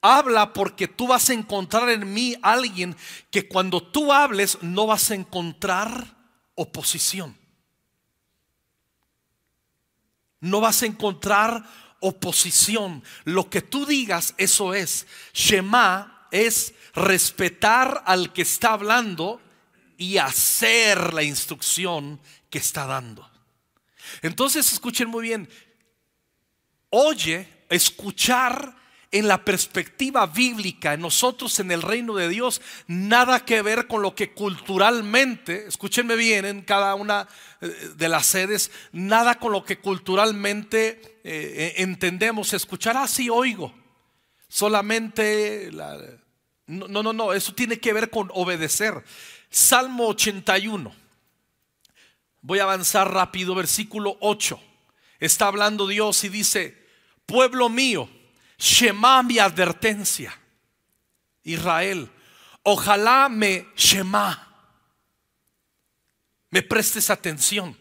Habla 0.02 0.52
porque 0.52 0.88
tú 0.88 1.06
vas 1.06 1.30
a 1.30 1.32
encontrar 1.32 1.88
en 1.88 2.12
mí 2.12 2.36
alguien 2.42 2.96
que 3.30 3.48
cuando 3.48 3.80
tú 3.80 4.12
hables 4.12 4.58
no 4.60 4.86
vas 4.86 5.10
a 5.10 5.14
encontrar 5.14 6.16
oposición. 6.56 7.41
No 10.42 10.60
vas 10.60 10.82
a 10.82 10.86
encontrar 10.86 11.64
oposición. 12.00 13.02
Lo 13.24 13.48
que 13.48 13.62
tú 13.62 13.86
digas, 13.86 14.34
eso 14.36 14.74
es. 14.74 15.06
Shema 15.32 16.28
es 16.30 16.74
respetar 16.94 18.02
al 18.04 18.32
que 18.34 18.42
está 18.42 18.74
hablando 18.74 19.40
y 19.96 20.18
hacer 20.18 21.14
la 21.14 21.22
instrucción 21.22 22.20
que 22.50 22.58
está 22.58 22.86
dando. 22.86 23.30
Entonces 24.20 24.70
escuchen 24.72 25.08
muy 25.08 25.22
bien, 25.22 25.48
oye, 26.90 27.48
escuchar 27.70 28.81
en 29.12 29.28
la 29.28 29.44
perspectiva 29.44 30.26
bíblica, 30.26 30.96
nosotros 30.96 31.60
en 31.60 31.70
el 31.70 31.82
reino 31.82 32.14
de 32.14 32.30
Dios, 32.30 32.62
nada 32.86 33.44
que 33.44 33.60
ver 33.60 33.86
con 33.86 34.00
lo 34.00 34.14
que 34.14 34.32
culturalmente, 34.32 35.66
escúchenme 35.68 36.16
bien 36.16 36.46
en 36.46 36.62
cada 36.62 36.94
una 36.94 37.28
eh, 37.60 37.66
de 37.94 38.08
las 38.08 38.26
sedes, 38.26 38.70
nada 38.90 39.34
con 39.34 39.52
lo 39.52 39.64
que 39.64 39.78
culturalmente 39.78 41.20
eh, 41.24 41.74
entendemos. 41.76 42.54
Escuchar 42.54 42.96
así 42.96 43.28
oigo. 43.28 43.72
Solamente, 44.48 45.70
no, 46.66 46.88
no, 46.88 47.12
no, 47.12 47.32
eso 47.32 47.54
tiene 47.54 47.78
que 47.78 47.92
ver 47.92 48.10
con 48.10 48.30
obedecer. 48.34 49.04
Salmo 49.50 50.08
81. 50.08 50.94
Voy 52.40 52.58
a 52.58 52.64
avanzar 52.64 53.12
rápido, 53.12 53.54
versículo 53.54 54.16
8. 54.20 54.60
Está 55.20 55.46
hablando 55.46 55.86
Dios 55.86 56.24
y 56.24 56.28
dice, 56.28 56.86
pueblo 57.24 57.68
mío, 57.68 58.08
Shema 58.62 59.24
mi 59.24 59.40
advertencia. 59.40 60.32
Israel, 61.42 62.08
ojalá 62.62 63.28
me 63.28 63.66
Shema, 63.74 64.48
me 66.48 66.62
prestes 66.62 67.10
atención. 67.10 67.76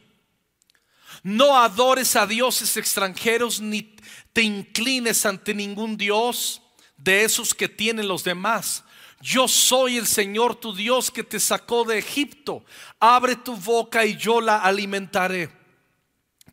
No 1.21 1.55
adores 1.55 2.15
a 2.15 2.25
dioses 2.25 2.77
extranjeros 2.77 3.61
ni 3.61 3.95
te 4.33 4.41
inclines 4.41 5.23
ante 5.27 5.53
ningún 5.53 5.97
dios 5.97 6.63
de 6.97 7.25
esos 7.25 7.53
que 7.53 7.69
tienen 7.69 8.07
los 8.07 8.23
demás. 8.23 8.83
Yo 9.21 9.47
soy 9.47 9.97
el 9.97 10.07
Señor 10.07 10.55
tu 10.55 10.73
Dios 10.73 11.11
que 11.11 11.23
te 11.23 11.39
sacó 11.39 11.83
de 11.83 11.99
Egipto. 11.99 12.65
Abre 12.99 13.35
tu 13.35 13.55
boca 13.55 14.03
y 14.03 14.17
yo 14.17 14.41
la 14.41 14.57
alimentaré. 14.57 15.51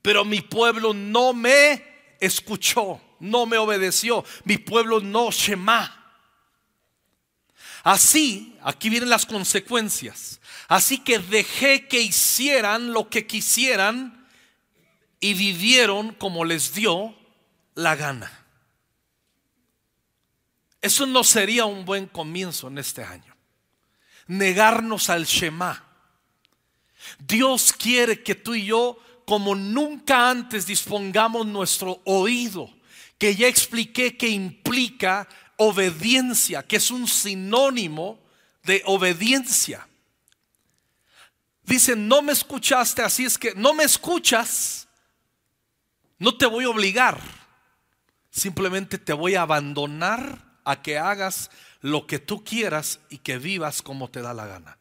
Pero 0.02 0.22
mi 0.26 0.42
pueblo 0.42 0.92
no 0.92 1.32
me 1.32 1.82
escuchó, 2.20 3.00
no 3.20 3.46
me 3.46 3.58
obedeció, 3.58 4.24
mi 4.44 4.58
pueblo 4.58 5.00
no 5.00 5.30
Shema. 5.30 5.94
Así, 7.82 8.56
aquí 8.62 8.88
vienen 8.90 9.10
las 9.10 9.26
consecuencias. 9.26 10.40
Así 10.68 10.98
que 10.98 11.18
dejé 11.18 11.88
que 11.88 12.00
hicieran 12.00 12.92
lo 12.92 13.08
que 13.08 13.26
quisieran 13.26 14.28
y 15.20 15.34
vivieron 15.34 16.12
como 16.14 16.44
les 16.44 16.74
dio 16.74 17.16
la 17.74 17.96
gana. 17.96 18.30
Eso 20.80 21.06
no 21.06 21.24
sería 21.24 21.64
un 21.64 21.84
buen 21.84 22.06
comienzo 22.06 22.68
en 22.68 22.78
este 22.78 23.02
año. 23.02 23.34
Negarnos 24.26 25.10
al 25.10 25.24
Shema. 25.24 25.84
Dios 27.18 27.72
quiere 27.72 28.22
que 28.22 28.34
tú 28.34 28.54
y 28.54 28.66
yo 28.66 28.98
como 29.24 29.54
nunca 29.54 30.30
antes 30.30 30.66
dispongamos 30.66 31.46
nuestro 31.46 32.00
oído, 32.04 32.70
que 33.18 33.34
ya 33.34 33.48
expliqué 33.48 34.16
que 34.16 34.28
implica 34.28 35.28
obediencia, 35.56 36.62
que 36.62 36.76
es 36.76 36.90
un 36.90 37.08
sinónimo 37.08 38.18
de 38.62 38.82
obediencia. 38.86 39.86
Dicen, 41.64 42.08
no 42.08 42.22
me 42.22 42.32
escuchaste, 42.32 43.02
así 43.02 43.24
es 43.24 43.36
que 43.36 43.54
no 43.54 43.74
me 43.74 43.84
escuchas, 43.84 44.88
no 46.18 46.36
te 46.36 46.46
voy 46.46 46.64
a 46.64 46.70
obligar, 46.70 47.20
simplemente 48.30 48.96
te 48.96 49.12
voy 49.12 49.34
a 49.34 49.42
abandonar 49.42 50.60
a 50.64 50.80
que 50.80 50.98
hagas 50.98 51.50
lo 51.80 52.06
que 52.06 52.18
tú 52.18 52.44
quieras 52.44 53.00
y 53.10 53.18
que 53.18 53.38
vivas 53.38 53.82
como 53.82 54.08
te 54.08 54.22
da 54.22 54.32
la 54.32 54.46
gana. 54.46 54.78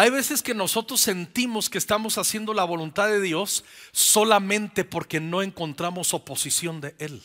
Hay 0.00 0.08
veces 0.08 0.42
que 0.42 0.54
nosotros 0.54 0.98
sentimos 0.98 1.68
que 1.68 1.76
estamos 1.76 2.16
haciendo 2.16 2.54
la 2.54 2.64
voluntad 2.64 3.08
de 3.08 3.20
Dios 3.20 3.66
solamente 3.92 4.82
porque 4.82 5.20
no 5.20 5.42
encontramos 5.42 6.14
oposición 6.14 6.80
de 6.80 6.94
Él. 6.98 7.22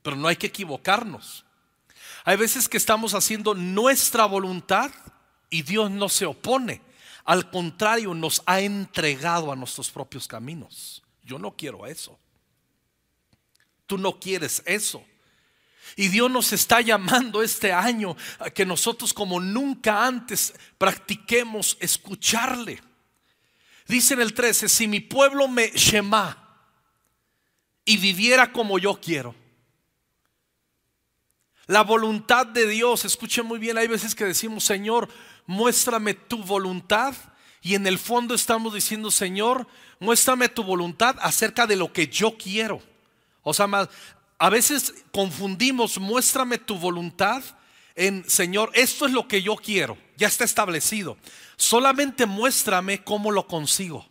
Pero 0.00 0.16
no 0.16 0.28
hay 0.28 0.36
que 0.36 0.46
equivocarnos. 0.46 1.44
Hay 2.24 2.38
veces 2.38 2.66
que 2.66 2.78
estamos 2.78 3.12
haciendo 3.12 3.52
nuestra 3.52 4.24
voluntad 4.24 4.90
y 5.50 5.60
Dios 5.60 5.90
no 5.90 6.08
se 6.08 6.24
opone. 6.24 6.80
Al 7.26 7.50
contrario, 7.50 8.14
nos 8.14 8.42
ha 8.46 8.62
entregado 8.62 9.52
a 9.52 9.56
nuestros 9.56 9.90
propios 9.90 10.26
caminos. 10.26 11.02
Yo 11.24 11.38
no 11.38 11.54
quiero 11.54 11.84
eso. 11.84 12.18
Tú 13.86 13.98
no 13.98 14.18
quieres 14.18 14.62
eso. 14.64 15.04
Y 15.96 16.08
Dios 16.08 16.30
nos 16.30 16.52
está 16.52 16.80
llamando 16.80 17.42
este 17.42 17.72
año 17.72 18.16
a 18.38 18.50
que 18.50 18.66
nosotros 18.66 19.12
como 19.12 19.40
nunca 19.40 20.04
antes 20.06 20.54
practiquemos 20.78 21.76
escucharle. 21.80 22.82
Dice 23.86 24.14
en 24.14 24.20
el 24.20 24.32
13, 24.32 24.68
si 24.68 24.88
mi 24.88 25.00
pueblo 25.00 25.46
me 25.46 25.70
shema 25.74 26.38
y 27.84 27.96
viviera 27.98 28.52
como 28.52 28.78
yo 28.78 29.00
quiero. 29.00 29.34
La 31.66 31.82
voluntad 31.82 32.46
de 32.46 32.66
Dios, 32.66 33.04
escuche 33.04 33.42
muy 33.42 33.58
bien, 33.58 33.78
hay 33.78 33.86
veces 33.86 34.14
que 34.14 34.24
decimos, 34.24 34.64
Señor, 34.64 35.08
muéstrame 35.46 36.14
tu 36.14 36.42
voluntad. 36.42 37.14
Y 37.62 37.74
en 37.74 37.86
el 37.86 37.98
fondo 37.98 38.34
estamos 38.34 38.74
diciendo, 38.74 39.10
Señor, 39.10 39.66
muéstrame 39.98 40.50
tu 40.50 40.62
voluntad 40.62 41.16
acerca 41.20 41.66
de 41.66 41.76
lo 41.76 41.92
que 41.92 42.08
yo 42.08 42.36
quiero. 42.36 42.82
O 43.42 43.54
sea, 43.54 43.66
a 44.44 44.50
veces 44.50 44.92
confundimos, 45.10 45.98
muéstrame 45.98 46.58
tu 46.58 46.76
voluntad 46.76 47.42
en, 47.94 48.28
Señor, 48.28 48.70
esto 48.74 49.06
es 49.06 49.12
lo 49.12 49.26
que 49.26 49.40
yo 49.40 49.56
quiero, 49.56 49.96
ya 50.18 50.28
está 50.28 50.44
establecido. 50.44 51.16
Solamente 51.56 52.26
muéstrame 52.26 53.02
cómo 53.02 53.30
lo 53.30 53.46
consigo. 53.46 54.06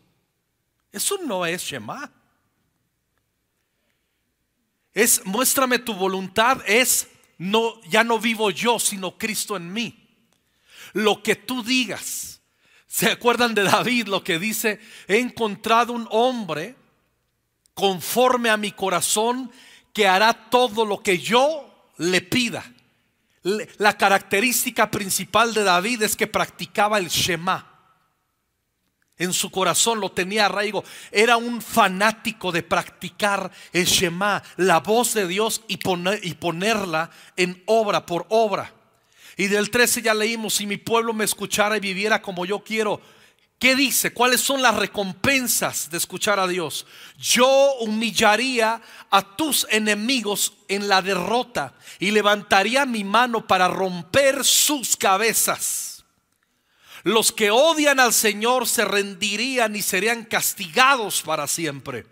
Eso 0.91 1.19
no 1.23 1.45
es 1.45 1.61
Shema. 1.61 2.11
Es 4.91 5.23
muéstrame 5.23 5.77
tu 5.77 5.93
voluntad, 5.93 6.63
es 6.65 7.09
no 7.37 7.79
ya 7.83 8.03
no 8.03 8.17
vivo 8.17 8.49
yo, 8.49 8.79
sino 8.79 9.19
Cristo 9.19 9.55
en 9.55 9.71
mí. 9.71 10.09
Lo 10.93 11.21
que 11.21 11.35
tú 11.35 11.61
digas. 11.61 12.41
¿Se 12.87 13.11
acuerdan 13.11 13.53
de 13.53 13.61
David 13.61 14.07
lo 14.07 14.23
que 14.23 14.39
dice? 14.39 14.79
He 15.07 15.19
encontrado 15.19 15.93
un 15.93 16.07
hombre 16.09 16.75
conforme 17.75 18.49
a 18.49 18.57
mi 18.57 18.71
corazón 18.71 19.51
que 19.93 20.07
hará 20.07 20.33
todo 20.33 20.85
lo 20.85 21.01
que 21.01 21.19
yo 21.19 21.91
le 21.97 22.21
pida. 22.21 22.65
La 23.77 23.97
característica 23.97 24.89
principal 24.89 25.53
de 25.53 25.63
David 25.63 26.01
es 26.01 26.15
que 26.15 26.27
practicaba 26.27 26.97
el 26.97 27.09
Shema. 27.09 27.69
En 29.17 29.31
su 29.31 29.51
corazón 29.51 29.99
lo 29.99 30.11
tenía 30.11 30.47
arraigo. 30.47 30.83
Era 31.11 31.37
un 31.37 31.61
fanático 31.61 32.51
de 32.51 32.63
practicar 32.63 33.51
el 33.71 33.85
Shema, 33.85 34.41
la 34.57 34.79
voz 34.79 35.13
de 35.13 35.27
Dios 35.27 35.61
y, 35.67 35.79
y 36.23 36.33
ponerla 36.33 37.11
en 37.35 37.61
obra 37.67 38.05
por 38.05 38.25
obra. 38.29 38.73
Y 39.37 39.47
del 39.47 39.69
13 39.69 40.01
ya 40.01 40.13
leímos, 40.13 40.55
si 40.55 40.65
mi 40.65 40.77
pueblo 40.77 41.13
me 41.13 41.25
escuchara 41.25 41.77
y 41.77 41.79
viviera 41.79 42.21
como 42.21 42.45
yo 42.45 42.63
quiero, 42.63 43.01
¿Qué 43.63 43.77
dice? 43.77 44.11
¿Cuáles 44.11 44.41
son 44.41 44.61
las 44.61 44.75
recompensas 44.75 45.89
de 45.89 45.97
escuchar 45.97 46.37
a 46.37 46.47
Dios? 46.47 46.85
Yo 47.17 47.75
humillaría 47.79 48.81
a 49.09 49.37
tus 49.37 49.65
enemigos 49.69 50.51
en 50.67 50.89
la 50.89 51.01
derrota 51.01 51.73
y 51.97 52.11
levantaría 52.11 52.85
mi 52.85 53.05
mano 53.05 53.47
para 53.47 53.69
romper 53.69 54.43
sus 54.43 54.97
cabezas. 54.97 56.03
Los 57.03 57.31
que 57.31 57.51
odian 57.51 58.01
al 58.01 58.11
Señor 58.11 58.67
se 58.67 58.83
rendirían 58.83 59.77
y 59.77 59.81
serían 59.81 60.25
castigados 60.25 61.21
para 61.21 61.47
siempre. 61.47 62.05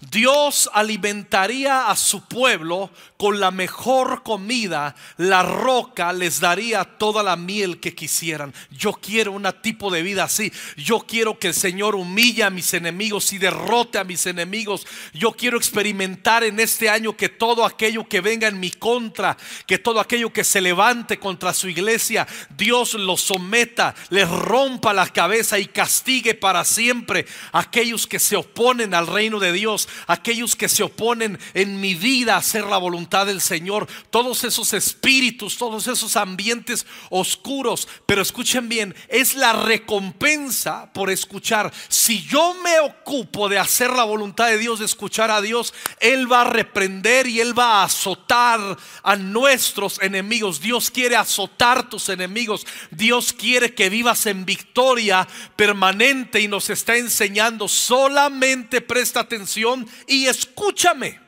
Dios 0.00 0.70
alimentaría 0.72 1.90
a 1.90 1.96
su 1.96 2.24
pueblo 2.24 2.90
con 3.18 3.38
la 3.38 3.50
mejor 3.50 4.22
comida, 4.22 4.96
la 5.18 5.42
roca 5.42 6.10
les 6.14 6.40
daría 6.40 6.84
toda 6.84 7.22
la 7.22 7.36
miel 7.36 7.80
que 7.80 7.94
quisieran. 7.94 8.54
Yo 8.70 8.92
quiero 8.94 9.32
un 9.32 9.46
tipo 9.60 9.90
de 9.90 10.02
vida 10.02 10.24
así. 10.24 10.50
Yo 10.78 11.00
quiero 11.00 11.38
que 11.38 11.48
el 11.48 11.54
Señor 11.54 11.94
humille 11.96 12.44
a 12.44 12.50
mis 12.50 12.72
enemigos 12.72 13.34
y 13.34 13.38
derrote 13.38 13.98
a 13.98 14.04
mis 14.04 14.24
enemigos. 14.24 14.86
Yo 15.12 15.32
quiero 15.32 15.58
experimentar 15.58 16.44
en 16.44 16.60
este 16.60 16.88
año 16.88 17.14
que 17.14 17.28
todo 17.28 17.66
aquello 17.66 18.08
que 18.08 18.22
venga 18.22 18.48
en 18.48 18.58
mi 18.58 18.70
contra, 18.70 19.36
que 19.66 19.78
todo 19.78 20.00
aquello 20.00 20.32
que 20.32 20.44
se 20.44 20.62
levante 20.62 21.18
contra 21.18 21.52
su 21.52 21.68
iglesia, 21.68 22.26
Dios 22.56 22.94
lo 22.94 23.18
someta, 23.18 23.94
les 24.08 24.28
rompa 24.30 24.94
la 24.94 25.06
cabeza 25.08 25.58
y 25.58 25.66
castigue 25.66 26.34
para 26.34 26.64
siempre 26.64 27.26
a 27.52 27.60
aquellos 27.60 28.06
que 28.06 28.18
se 28.18 28.36
oponen 28.36 28.94
al 28.94 29.06
reino 29.06 29.38
de 29.38 29.52
Dios 29.52 29.89
aquellos 30.06 30.56
que 30.56 30.68
se 30.68 30.82
oponen 30.82 31.38
en 31.54 31.80
mi 31.80 31.94
vida 31.94 32.34
a 32.34 32.38
hacer 32.38 32.64
la 32.64 32.78
voluntad 32.78 33.26
del 33.26 33.40
Señor, 33.40 33.86
todos 34.10 34.44
esos 34.44 34.72
espíritus, 34.72 35.56
todos 35.56 35.86
esos 35.86 36.16
ambientes 36.16 36.86
oscuros. 37.10 37.88
Pero 38.06 38.22
escuchen 38.22 38.68
bien, 38.68 38.94
es 39.08 39.34
la 39.34 39.52
recompensa 39.52 40.92
por 40.92 41.10
escuchar. 41.10 41.72
Si 41.88 42.22
yo 42.22 42.54
me 42.62 42.80
ocupo 42.80 43.48
de 43.48 43.58
hacer 43.58 43.90
la 43.90 44.04
voluntad 44.04 44.48
de 44.48 44.58
Dios, 44.58 44.78
de 44.78 44.84
escuchar 44.84 45.30
a 45.30 45.40
Dios, 45.40 45.74
Él 46.00 46.30
va 46.30 46.42
a 46.42 46.44
reprender 46.44 47.26
y 47.26 47.40
Él 47.40 47.58
va 47.58 47.80
a 47.80 47.84
azotar 47.84 48.76
a 49.02 49.16
nuestros 49.16 50.00
enemigos. 50.02 50.60
Dios 50.60 50.90
quiere 50.90 51.16
azotar 51.16 51.88
tus 51.88 52.08
enemigos. 52.08 52.66
Dios 52.90 53.32
quiere 53.32 53.74
que 53.74 53.88
vivas 53.88 54.26
en 54.26 54.44
victoria 54.44 55.26
permanente 55.56 56.40
y 56.40 56.48
nos 56.48 56.70
está 56.70 56.96
enseñando. 56.96 57.68
Solamente 57.68 58.80
presta 58.80 59.20
atención 59.20 59.79
y 60.06 60.26
escúchame. 60.26 61.20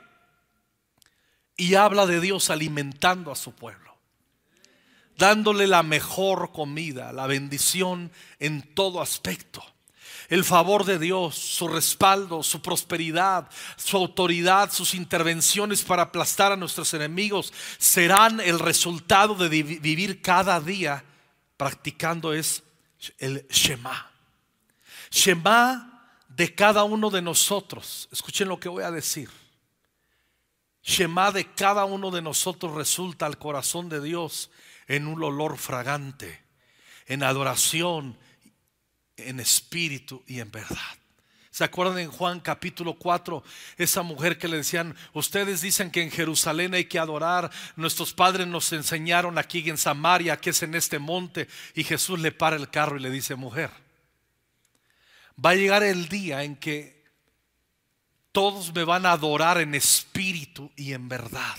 Y 1.57 1.75
habla 1.75 2.07
de 2.07 2.21
Dios 2.21 2.51
alimentando 2.51 3.31
a 3.31 3.37
su 3.37 3.55
pueblo, 3.55 3.97
dándole 5.17 5.67
la 5.67 5.83
mejor 5.83 6.53
comida, 6.53 7.13
la 7.13 7.27
bendición 7.27 8.11
en 8.39 8.63
todo 8.75 9.01
aspecto. 9.01 9.63
El 10.29 10.45
favor 10.45 10.85
de 10.85 10.99
Dios, 10.99 11.37
su 11.37 11.69
respaldo, 11.69 12.43
su 12.43 12.63
prosperidad, 12.63 13.51
su 13.77 13.99
autoridad, 13.99 14.73
sus 14.73 14.95
intervenciones 14.95 15.83
para 15.83 16.05
aplastar 16.05 16.53
a 16.53 16.57
nuestros 16.57 16.95
enemigos 16.95 17.53
serán 17.77 18.41
el 18.41 18.59
resultado 18.59 19.35
de 19.35 19.49
vivir 19.51 20.23
cada 20.23 20.59
día 20.61 21.05
practicando 21.63 22.33
es 22.33 22.63
el 23.19 23.47
Shema. 23.49 24.11
Shema 25.11 25.92
de 26.43 26.57
cada 26.57 26.83
uno 26.83 27.09
de 27.09 27.23
nosotros, 27.23 28.09
escuchen 28.11 28.49
lo 28.49 28.59
que 28.59 28.69
voy 28.69 28.83
a 28.83 28.91
decir. 28.91 29.31
Shema 30.83 31.31
de 31.31 31.45
cada 31.55 31.85
uno 31.85 32.11
de 32.11 32.21
nosotros 32.21 32.75
resulta 32.75 33.27
al 33.27 33.39
corazón 33.39 33.89
de 33.89 34.01
Dios 34.01 34.51
en 34.89 35.07
un 35.07 35.23
olor 35.23 35.57
fragante, 35.57 36.43
en 37.07 37.23
adoración, 37.23 38.19
en 39.17 39.39
espíritu 39.39 40.25
y 40.27 40.41
en 40.41 40.51
verdad. 40.51 40.99
¿Se 41.53 41.63
acuerdan 41.63 42.01
en 42.01 42.11
Juan 42.11 42.41
capítulo 42.41 42.95
4? 42.95 43.45
Esa 43.77 44.03
mujer 44.03 44.37
que 44.37 44.49
le 44.49 44.57
decían, 44.57 44.97
ustedes 45.13 45.61
dicen 45.61 45.93
que 45.93 46.03
en 46.03 46.11
Jerusalén 46.11 46.75
hay 46.75 46.87
que 46.87 46.99
adorar, 46.99 47.53
nuestros 47.77 48.13
padres 48.13 48.49
nos 48.49 48.73
enseñaron 48.73 49.39
aquí 49.39 49.71
en 49.71 49.79
Samaria, 49.79 50.37
que 50.39 50.51
es 50.51 50.61
en 50.65 50.75
este 50.75 50.99
monte, 50.99 51.47
y 51.77 51.85
Jesús 51.85 52.19
le 52.19 52.33
para 52.33 52.57
el 52.57 52.69
carro 52.69 52.97
y 52.97 53.01
le 53.01 53.11
dice, 53.11 53.37
mujer, 53.37 53.71
va 55.45 55.51
a 55.51 55.55
llegar 55.55 55.83
el 55.83 56.09
día 56.09 56.43
en 56.43 56.57
que 56.57 57.03
todos 58.33 58.75
me 58.75 58.85
van 58.85 59.07
a 59.07 59.13
adorar 59.13 59.59
en 59.59 59.75
espíritu 59.75 60.71
y 60.77 60.93
en 60.95 61.09
verdad. 61.09 61.57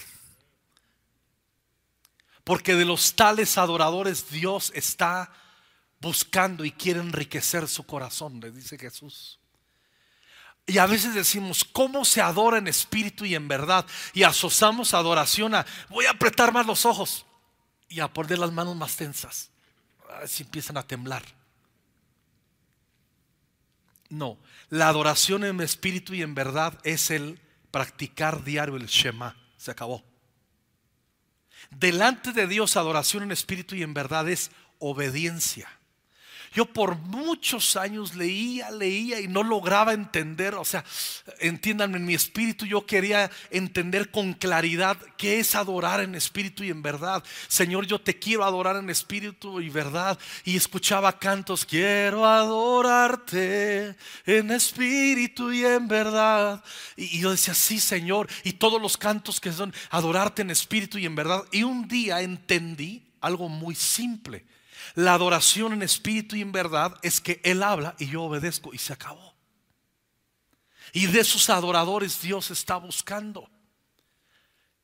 Porque 2.43 2.75
de 2.75 2.86
los 2.86 3.15
tales 3.15 3.57
adoradores 3.57 4.29
Dios 4.29 4.71
está 4.75 5.31
buscando 6.01 6.65
y 6.65 6.71
quiere 6.71 6.99
enriquecer 6.99 7.67
su 7.67 7.86
corazón, 7.86 8.39
le 8.41 8.51
dice 8.51 8.77
Jesús. 8.77 9.39
Y 10.65 10.77
a 10.77 10.86
veces 10.86 11.13
decimos, 11.13 11.63
¿cómo 11.63 12.05
se 12.05 12.21
adora 12.21 12.57
en 12.57 12.67
espíritu 12.67 13.25
y 13.25 13.36
en 13.36 13.47
verdad? 13.47 13.86
Y 14.13 14.23
asociamos 14.23 14.93
adoración 14.93 15.55
a, 15.55 15.65
voy 15.89 16.05
a 16.05 16.12
apretar 16.12 16.53
más 16.53 16.65
los 16.65 16.86
ojos 16.86 17.25
y 17.89 17.99
a 17.99 18.07
poner 18.07 18.39
las 18.39 18.51
manos 18.51 18.75
más 18.75 18.95
tensas. 18.95 19.49
Si 20.25 20.43
empiezan 20.43 20.77
a 20.77 20.83
temblar. 20.83 21.23
No, 24.13 24.38
la 24.69 24.89
adoración 24.89 25.43
en 25.43 25.60
espíritu 25.60 26.13
y 26.13 26.21
en 26.21 26.36
verdad 26.36 26.80
es 26.84 27.10
el 27.10 27.39
practicar 27.71 28.43
diario 28.43 28.76
el 28.76 28.86
Shema. 28.86 29.36
Se 29.58 29.71
acabó. 29.71 30.04
Delante 31.71 32.32
de 32.32 32.45
Dios, 32.45 32.78
adoración 32.78 33.23
en 33.23 33.32
espíritu 33.32 33.73
y 33.73 33.82
en 33.82 33.95
verdad 33.95 34.30
es 34.30 34.52
obediencia. 34.78 35.67
Yo 36.53 36.65
por 36.65 36.97
muchos 36.97 37.75
años 37.75 38.15
leía, 38.15 38.69
leía 38.69 39.19
y 39.19 39.27
no 39.27 39.43
lograba 39.43 39.93
entender, 39.93 40.53
o 40.55 40.65
sea, 40.65 40.85
entiéndanme, 41.39 41.97
en 41.97 42.05
mi 42.05 42.13
espíritu 42.13 42.65
yo 42.65 42.85
quería 42.85 43.31
entender 43.49 44.11
con 44.11 44.33
claridad 44.33 44.97
qué 45.17 45.39
es 45.39 45.55
adorar 45.55 46.01
en 46.01 46.15
espíritu 46.15 46.63
y 46.63 46.69
en 46.69 46.81
verdad. 46.81 47.23
Señor, 47.47 47.87
yo 47.87 47.99
te 47.99 48.19
quiero 48.19 48.43
adorar 48.43 48.75
en 48.75 48.89
espíritu 48.89 49.61
y 49.61 49.69
verdad. 49.69 50.19
Y 50.43 50.55
escuchaba 50.55 51.17
cantos, 51.17 51.65
quiero 51.65 52.25
adorarte 52.25 53.95
en 54.25 54.51
espíritu 54.51 55.51
y 55.51 55.65
en 55.65 55.87
verdad. 55.87 56.63
Y, 56.95 57.19
yo 57.19 57.31
decía, 57.31 57.53
sí, 57.53 57.79
Señor. 57.79 58.27
Y 58.43 58.53
todos 58.53 58.81
los 58.81 58.97
cantos 58.97 59.39
que 59.39 59.51
son 59.51 59.73
adorarte 59.89 60.43
en 60.43 60.51
espíritu 60.51 60.97
y 60.97 61.05
en 61.05 61.15
verdad. 61.15 61.43
Y 61.51 61.63
un 61.63 61.87
día 61.87 62.21
entendí 62.21 63.03
algo 63.21 63.49
muy 63.49 63.75
simple. 63.75 64.45
La 64.95 65.13
adoración 65.13 65.73
en 65.73 65.81
espíritu 65.81 66.35
y 66.35 66.41
en 66.41 66.51
verdad 66.51 66.97
es 67.01 67.21
que 67.21 67.41
Él 67.43 67.63
habla 67.63 67.95
y 67.99 68.07
yo 68.07 68.23
obedezco 68.23 68.73
y 68.73 68.77
se 68.77 68.93
acabó. 68.93 69.33
Y 70.91 71.07
de 71.07 71.21
esos 71.21 71.49
adoradores 71.49 72.21
Dios 72.21 72.51
está 72.51 72.77
buscando. 72.77 73.49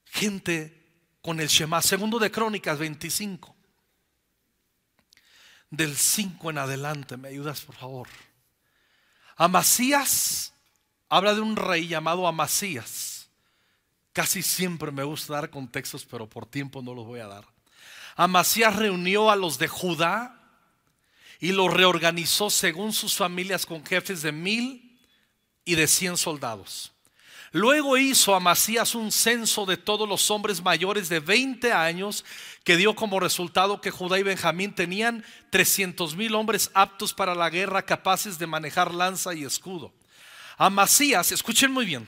Gente 0.05 0.75
con 1.21 1.39
el 1.39 1.47
Shema. 1.47 1.81
Segundo 1.81 2.17
de 2.17 2.31
Crónicas 2.31 2.79
25. 2.79 3.55
Del 5.69 5.95
5 5.95 6.49
en 6.49 6.57
adelante. 6.57 7.15
¿Me 7.15 7.27
ayudas 7.27 7.61
por 7.61 7.75
favor? 7.75 8.07
Amasías 9.35 10.53
habla 11.09 11.33
de 11.33 11.41
un 11.41 11.55
rey 11.55 11.87
llamado 11.87 12.27
Amasías. 12.27 13.29
Casi 14.13 14.41
siempre 14.41 14.91
me 14.91 15.03
gusta 15.03 15.33
dar 15.33 15.49
contextos, 15.49 16.05
pero 16.05 16.27
por 16.27 16.45
tiempo 16.45 16.81
no 16.81 16.93
los 16.93 17.05
voy 17.05 17.19
a 17.19 17.27
dar. 17.27 17.45
Amasías 18.19 18.75
reunió 18.75 19.31
a 19.31 19.37
los 19.37 19.59
de 19.59 19.69
Judá 19.69 20.37
y 21.39 21.53
los 21.53 21.73
reorganizó 21.73 22.49
según 22.49 22.91
sus 22.91 23.15
familias 23.15 23.65
con 23.65 23.85
jefes 23.85 24.21
de 24.21 24.33
mil 24.33 24.99
y 25.63 25.75
de 25.75 25.87
cien 25.87 26.17
soldados. 26.17 26.91
Luego 27.53 27.97
hizo 27.97 28.35
Amasías 28.35 28.93
un 28.93 29.13
censo 29.13 29.65
de 29.65 29.77
todos 29.77 30.05
los 30.05 30.29
hombres 30.31 30.61
mayores 30.61 31.07
de 31.07 31.21
20 31.21 31.71
años 31.71 32.25
que 32.65 32.75
dio 32.75 32.93
como 32.93 33.21
resultado 33.21 33.79
que 33.79 33.89
Judá 33.89 34.19
y 34.19 34.23
Benjamín 34.23 34.75
tenían 34.75 35.23
300 35.49 36.17
mil 36.17 36.35
hombres 36.35 36.71
aptos 36.73 37.13
para 37.13 37.33
la 37.33 37.49
guerra, 37.49 37.85
capaces 37.85 38.37
de 38.37 38.47
manejar 38.47 38.93
lanza 38.93 39.33
y 39.33 39.45
escudo. 39.45 39.93
Amasías, 40.57 41.31
escuchen 41.31 41.71
muy 41.71 41.85
bien, 41.85 42.05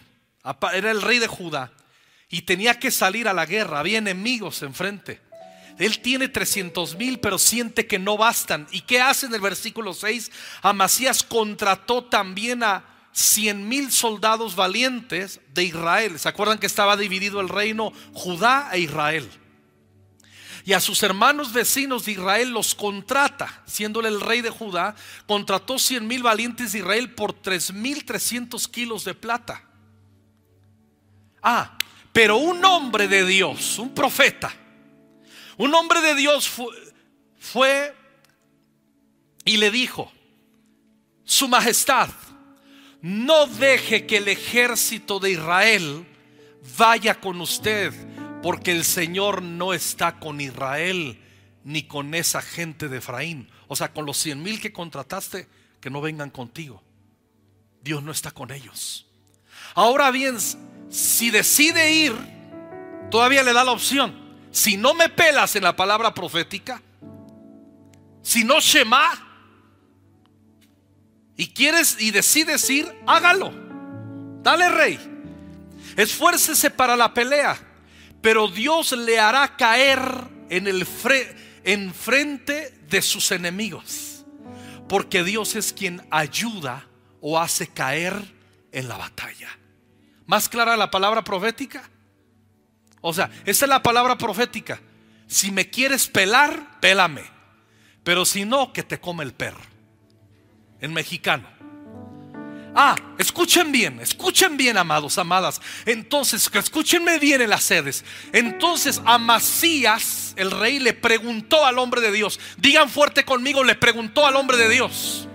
era 0.74 0.92
el 0.92 1.02
rey 1.02 1.20
de 1.20 1.28
Judá 1.28 1.72
y 2.28 2.42
tenía 2.42 2.78
que 2.78 2.92
salir 2.92 3.30
a 3.30 3.34
la 3.34 3.46
guerra, 3.46 3.80
había 3.80 4.00
enemigos 4.00 4.62
enfrente. 4.62 5.31
Él 5.78 6.00
tiene 6.00 6.28
300 6.28 6.96
mil, 6.96 7.20
pero 7.20 7.38
siente 7.38 7.88
que 7.88 8.00
no 8.00 8.18
bastan. 8.18 8.68
¿Y 8.72 8.82
qué 8.82 9.02
hace 9.02 9.26
en 9.26 9.34
el 9.34 9.42
versículo 9.42 9.94
6? 9.94 10.32
Amasías 10.62 11.24
contrató 11.24 12.04
también 12.04 12.64
a 12.64 12.86
100 13.14 13.68
mil 13.68 13.92
soldados 13.92 14.56
valientes 14.56 15.40
de 15.54 15.64
Israel. 15.64 16.20
¿Se 16.20 16.30
acuerdan 16.30 16.60
que 16.60 16.68
estaba 16.68 16.98
dividido 16.98 17.42
el 17.42 17.50
reino 17.50 17.92
Judá 18.14 18.70
e 18.74 18.80
Israel? 18.80 19.30
Y 20.64 20.74
a 20.74 20.80
sus 20.80 21.02
hermanos 21.02 21.54
vecinos 21.54 22.06
de 22.06 22.14
Israel 22.14 22.52
los 22.52 22.76
contrata, 22.76 23.64
siéndole 23.66 24.10
el 24.10 24.22
rey 24.22 24.42
de 24.42 24.52
Judá, 24.52 24.96
contrató 25.26 25.80
100 25.80 26.08
mil 26.08 26.22
valientes 26.22 26.72
de 26.72 26.80
Israel 26.80 27.14
por 27.14 27.34
3 27.34 27.74
mil 27.74 28.06
300 28.06 28.68
kilos 28.68 29.04
de 29.04 29.16
plata. 29.16 29.64
Ah, 31.42 31.78
pero 32.14 32.38
un 32.38 32.64
hombre 32.64 33.08
de 33.08 33.26
Dios, 33.26 33.80
un 33.80 33.94
profeta, 33.96 34.54
un 35.62 35.76
hombre 35.76 36.02
de 36.02 36.16
Dios 36.16 36.50
fue, 37.40 37.96
y 39.46 39.58
le 39.58 39.70
dijo, 39.70 40.12
Su 41.24 41.48
Majestad, 41.48 42.10
no 43.02 43.46
deje 43.46 44.08
que 44.08 44.18
el 44.18 44.28
ejército 44.28 45.20
de 45.20 45.32
Israel 45.32 46.08
vaya 46.80 47.20
con 47.20 47.42
usted, 47.42 47.94
porque 48.42 48.72
el 48.72 48.84
Señor 48.84 49.44
no 49.44 49.74
está 49.74 50.20
con 50.20 50.42
Israel 50.42 51.20
ni 51.64 51.84
con 51.84 52.16
esa 52.16 52.42
gente 52.42 52.90
de 52.90 52.98
Efraín. 52.98 53.48
O 53.68 53.76
sea, 53.76 53.94
con 53.94 54.08
los 54.08 54.18
cien 54.18 54.42
mil 54.42 54.60
que 54.60 54.74
contrataste, 54.74 55.48
que 55.80 55.92
no 55.92 56.02
vengan 56.02 56.32
contigo. 56.32 56.82
Dios 57.84 58.02
no 58.02 58.12
está 58.12 58.32
con 58.32 58.50
ellos. 58.50 59.06
Ahora 59.76 60.10
bien, 60.10 60.38
si 60.90 61.30
decide 61.30 61.94
ir, 61.94 62.16
todavía 63.12 63.44
le 63.44 63.54
da 63.54 63.64
la 63.64 63.74
opción. 63.74 64.21
Si 64.52 64.78
no 64.78 64.94
me 64.94 65.10
pelas 65.10 65.56
en 65.56 65.64
la 65.64 65.76
palabra 65.76 66.14
profética, 66.14 66.82
si 68.22 68.44
no 68.44 68.60
Shema, 68.60 69.28
y 71.38 71.48
quieres 71.48 71.98
y 72.00 72.12
decides 72.12 72.70
ir, 72.70 72.94
hágalo. 73.08 73.52
Dale, 74.44 74.70
rey. 74.70 75.00
Esfuércese 75.96 76.70
para 76.70 76.96
la 76.96 77.14
pelea, 77.14 77.58
pero 78.22 78.48
Dios 78.48 78.92
le 78.92 79.20
hará 79.20 79.56
caer 79.56 80.00
en 80.50 80.68
el 80.68 80.86
en 81.64 81.94
frente 81.94 82.78
de 82.88 83.02
sus 83.02 83.32
enemigos, 83.32 84.26
porque 84.88 85.24
Dios 85.24 85.56
es 85.56 85.74
quien 85.74 86.06
ayuda 86.12 86.88
o 87.22 87.40
hace 87.40 87.68
caer 87.68 88.14
en 88.72 88.88
la 88.88 88.98
batalla. 88.98 89.50
¿Más 90.26 90.48
clara 90.50 90.78
la 90.78 90.92
palabra 90.92 91.24
profética? 91.24 91.90
O 93.02 93.14
sea, 93.14 93.30
esta 93.46 93.66
es 93.66 93.70
la 93.70 93.84
palabra 93.84 94.18
profética. 94.18 94.80
Si 95.28 95.52
me 95.52 95.70
quieres 95.70 96.08
pelar, 96.08 96.80
pélame. 96.80 97.24
Pero 98.04 98.26
si 98.26 98.46
no, 98.46 98.72
que 98.72 98.84
te 98.84 99.00
come 99.00 99.24
el 99.24 99.34
perro. 99.34 99.62
En 100.80 100.94
mexicano. 100.94 101.48
Ah, 102.74 102.96
escuchen 103.18 103.72
bien, 103.72 104.00
escuchen 104.00 104.56
bien, 104.56 104.78
amados, 104.78 105.18
amadas. 105.18 105.62
Entonces, 105.86 106.50
escúchenme 106.54 107.20
bien 107.20 107.42
en 107.42 107.50
las 107.50 107.64
sedes. 107.64 108.06
Entonces, 108.32 109.02
Amasías, 109.04 110.34
el 110.38 110.52
rey, 110.52 110.80
le 110.80 110.94
preguntó 110.94 111.66
al 111.66 111.80
hombre 111.80 112.00
de 112.00 112.12
Dios. 112.12 112.40
Digan 112.58 112.90
fuerte 112.90 113.26
conmigo, 113.26 113.64
le 113.64 113.76
preguntó 113.76 114.26
al 114.26 114.38
hombre 114.38 114.58
de 114.58 114.70
Dios. 114.70 115.28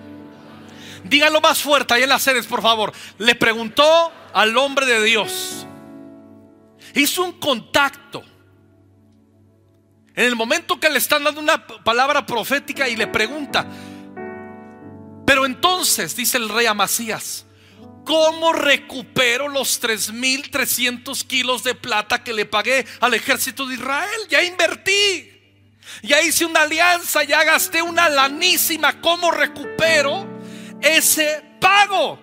Díganlo 1.04 1.40
más 1.40 1.62
fuerte 1.62 1.94
ahí 1.94 2.04
en 2.04 2.08
las 2.08 2.22
sedes, 2.22 2.46
por 2.46 2.62
favor. 2.62 2.92
Le 3.18 3.34
preguntó 3.34 4.12
al 4.32 4.56
hombre 4.56 4.86
de 4.86 5.04
Dios 5.04 5.66
hizo 7.00 7.24
un 7.24 7.32
contacto. 7.32 8.24
En 10.14 10.24
el 10.24 10.34
momento 10.34 10.80
que 10.80 10.88
le 10.88 10.98
están 10.98 11.24
dando 11.24 11.40
una 11.40 11.66
palabra 11.66 12.24
profética 12.24 12.88
y 12.88 12.96
le 12.96 13.06
pregunta, 13.06 13.66
pero 15.26 15.44
entonces, 15.44 16.16
dice 16.16 16.38
el 16.38 16.48
rey 16.48 16.66
Amasías, 16.66 17.44
¿cómo 18.04 18.52
recupero 18.52 19.48
los 19.48 19.82
3.300 19.82 21.26
kilos 21.26 21.64
de 21.64 21.74
plata 21.74 22.24
que 22.24 22.32
le 22.32 22.46
pagué 22.46 22.86
al 23.00 23.12
ejército 23.12 23.66
de 23.66 23.74
Israel? 23.74 24.20
Ya 24.30 24.42
invertí, 24.42 25.32
ya 26.02 26.22
hice 26.22 26.46
una 26.46 26.62
alianza, 26.62 27.24
ya 27.24 27.44
gasté 27.44 27.82
una 27.82 28.08
lanísima, 28.08 29.00
¿cómo 29.02 29.30
recupero 29.30 30.26
ese 30.80 31.44
pago? 31.60 32.20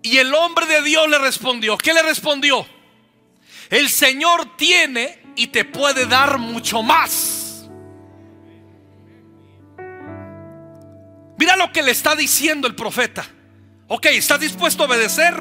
Y 0.00 0.16
el 0.16 0.32
hombre 0.32 0.64
de 0.64 0.80
Dios 0.80 1.08
le 1.10 1.18
respondió, 1.18 1.76
¿qué 1.76 1.92
le 1.92 2.02
respondió? 2.02 2.66
El 3.70 3.88
Señor 3.90 4.56
tiene 4.56 5.20
y 5.36 5.48
te 5.48 5.64
puede 5.64 6.06
dar 6.06 6.38
mucho 6.38 6.82
más. 6.82 7.68
Mira 11.38 11.56
lo 11.56 11.72
que 11.72 11.82
le 11.82 11.92
está 11.92 12.16
diciendo 12.16 12.66
el 12.66 12.74
profeta. 12.74 13.24
Ok, 13.86 14.06
¿estás 14.06 14.40
dispuesto 14.40 14.82
a 14.82 14.86
obedecer? 14.86 15.34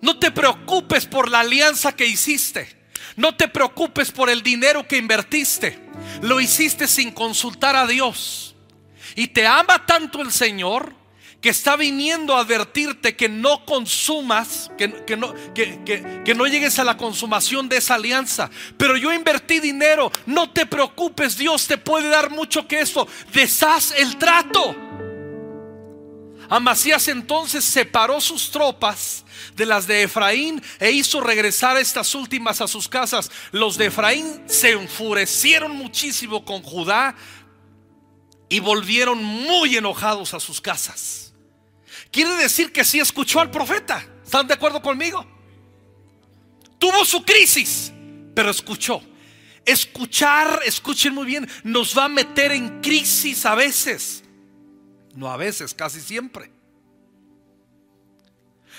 No 0.00 0.18
te 0.18 0.30
preocupes 0.30 1.06
por 1.06 1.28
la 1.28 1.40
alianza 1.40 1.96
que 1.96 2.06
hiciste. 2.06 2.76
No 3.16 3.34
te 3.34 3.48
preocupes 3.48 4.12
por 4.12 4.30
el 4.30 4.42
dinero 4.42 4.86
que 4.86 4.96
invertiste. 4.96 5.78
Lo 6.22 6.40
hiciste 6.40 6.86
sin 6.86 7.10
consultar 7.10 7.74
a 7.74 7.86
Dios. 7.86 8.54
Y 9.16 9.28
te 9.28 9.46
ama 9.46 9.84
tanto 9.86 10.22
el 10.22 10.30
Señor 10.30 10.94
que 11.40 11.50
está 11.50 11.76
viniendo 11.76 12.34
a 12.34 12.40
advertirte 12.40 13.14
que 13.14 13.28
no 13.28 13.64
consumas, 13.64 14.70
que, 14.76 14.88
no, 15.16 15.32
que, 15.54 16.34
no 16.34 16.46
llegues 16.46 16.78
a 16.78 16.84
la 16.84 16.96
consumación 16.96 17.68
de 17.68 17.76
esa 17.76 17.94
alianza. 17.94 18.50
Pero 18.76 18.96
yo 18.96 19.12
invertí 19.12 19.60
dinero, 19.60 20.10
no 20.26 20.50
te 20.50 20.66
preocupes, 20.66 21.36
Dios 21.38 21.66
te 21.68 21.78
puede 21.78 22.08
dar 22.08 22.30
mucho 22.30 22.66
que 22.66 22.80
eso. 22.80 23.06
Deshaz 23.32 23.92
el 23.96 24.18
trato. 24.18 24.74
Amasías 26.50 27.06
entonces 27.08 27.62
separó 27.62 28.20
sus 28.20 28.50
tropas 28.50 29.24
de 29.54 29.66
las 29.66 29.86
de 29.86 30.04
Efraín 30.04 30.62
e 30.80 30.90
hizo 30.90 31.20
regresar 31.20 31.76
estas 31.76 32.14
últimas 32.14 32.60
a 32.60 32.66
sus 32.66 32.88
casas. 32.88 33.30
Los 33.52 33.76
de 33.76 33.86
Efraín 33.86 34.42
se 34.46 34.70
enfurecieron 34.70 35.76
muchísimo 35.76 36.44
con 36.44 36.62
Judá 36.62 37.14
y 38.48 38.60
volvieron 38.60 39.22
muy 39.22 39.76
enojados 39.76 40.32
a 40.34 40.40
sus 40.40 40.60
casas. 40.60 41.27
Quiere 42.10 42.36
decir 42.36 42.72
que 42.72 42.84
sí 42.84 43.00
escuchó 43.00 43.40
al 43.40 43.50
profeta. 43.50 44.04
¿Están 44.24 44.46
de 44.46 44.54
acuerdo 44.54 44.80
conmigo? 44.82 45.26
Tuvo 46.78 47.04
su 47.04 47.24
crisis, 47.24 47.92
pero 48.34 48.50
escuchó. 48.50 49.02
escuchar, 49.64 50.60
escuchen 50.64 51.14
muy 51.14 51.26
bien, 51.26 51.48
nos 51.62 51.96
va 51.96 52.04
a 52.04 52.08
meter 52.08 52.52
en 52.52 52.80
crisis 52.80 53.44
a 53.44 53.54
veces. 53.54 54.24
No 55.14 55.30
a 55.30 55.36
veces, 55.36 55.74
casi 55.74 56.00
siempre. 56.00 56.50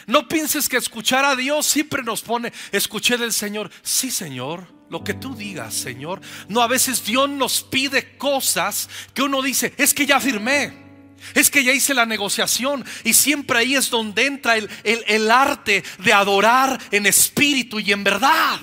No 0.07 0.27
pienses 0.27 0.67
que 0.67 0.77
escuchar 0.77 1.25
a 1.25 1.35
Dios 1.35 1.67
siempre 1.67 2.01
nos 2.01 2.21
pone, 2.21 2.51
escuché 2.71 3.17
del 3.17 3.33
Señor. 3.33 3.69
Sí, 3.83 4.09
Señor, 4.09 4.67
lo 4.89 5.03
que 5.03 5.13
tú 5.13 5.35
digas, 5.35 5.75
Señor. 5.75 6.21
No, 6.47 6.61
a 6.61 6.67
veces 6.67 7.05
Dios 7.05 7.29
nos 7.29 7.61
pide 7.61 8.17
cosas 8.17 8.89
que 9.13 9.21
uno 9.21 9.43
dice, 9.43 9.73
es 9.77 9.93
que 9.93 10.07
ya 10.07 10.19
firmé. 10.19 10.88
Es 11.34 11.49
que 11.49 11.63
ya 11.63 11.73
hice 11.73 11.93
la 11.93 12.05
negociación 12.05 12.86
y 13.03 13.13
siempre 13.13 13.60
ahí 13.60 13.75
es 13.75 13.89
donde 13.89 14.25
entra 14.25 14.58
el, 14.58 14.69
el 14.84 15.32
arte 15.32 15.84
de 15.99 16.13
adorar 16.13 16.79
en 16.91 17.05
espíritu 17.05 17.79
y 17.79 17.91
en 17.91 18.03
verdad. 18.03 18.60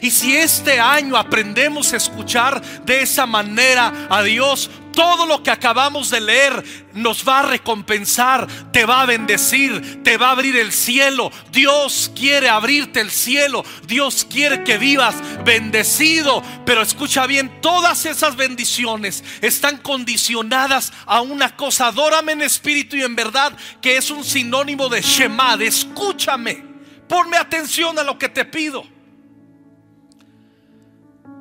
Y 0.00 0.10
si 0.10 0.36
este 0.36 0.80
año 0.80 1.16
aprendemos 1.16 1.92
a 1.92 1.96
escuchar 1.96 2.60
de 2.84 3.02
esa 3.02 3.26
manera 3.26 3.92
a 4.08 4.22
Dios, 4.22 4.70
todo 4.92 5.26
lo 5.26 5.42
que 5.42 5.50
acabamos 5.50 6.10
de 6.10 6.20
leer 6.20 6.64
nos 6.94 7.26
va 7.26 7.40
a 7.40 7.46
recompensar, 7.46 8.46
te 8.72 8.84
va 8.84 9.02
a 9.02 9.06
bendecir, 9.06 10.02
te 10.02 10.16
va 10.16 10.28
a 10.28 10.32
abrir 10.32 10.56
el 10.56 10.72
cielo. 10.72 11.30
Dios 11.52 12.10
quiere 12.14 12.48
abrirte 12.48 13.00
el 13.00 13.10
cielo, 13.10 13.64
Dios 13.86 14.26
quiere 14.28 14.64
que 14.64 14.78
vivas 14.78 15.14
bendecido. 15.44 16.42
Pero 16.66 16.82
escucha 16.82 17.26
bien, 17.26 17.60
todas 17.60 18.04
esas 18.06 18.36
bendiciones 18.36 19.24
están 19.40 19.78
condicionadas 19.78 20.92
a 21.06 21.20
una 21.20 21.56
cosa, 21.56 21.88
adórame 21.88 22.32
en 22.32 22.42
espíritu 22.42 22.96
y 22.96 23.02
en 23.02 23.16
verdad, 23.16 23.56
que 23.80 23.96
es 23.96 24.10
un 24.10 24.24
sinónimo 24.24 24.88
de 24.88 25.02
Shema, 25.02 25.54
escúchame, 25.60 26.64
ponme 27.08 27.36
atención 27.36 27.98
a 27.98 28.02
lo 28.02 28.18
que 28.18 28.28
te 28.28 28.44
pido. 28.44 28.99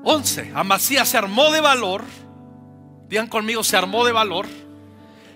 11. 0.04 0.52
Amasías 0.56 1.10
se 1.10 1.18
armó 1.18 1.52
de 1.52 1.62
valor. 1.62 2.04
Digan 3.08 3.28
conmigo, 3.28 3.64
se 3.64 3.78
armó 3.78 4.06
de 4.06 4.12
valor. 4.12 4.48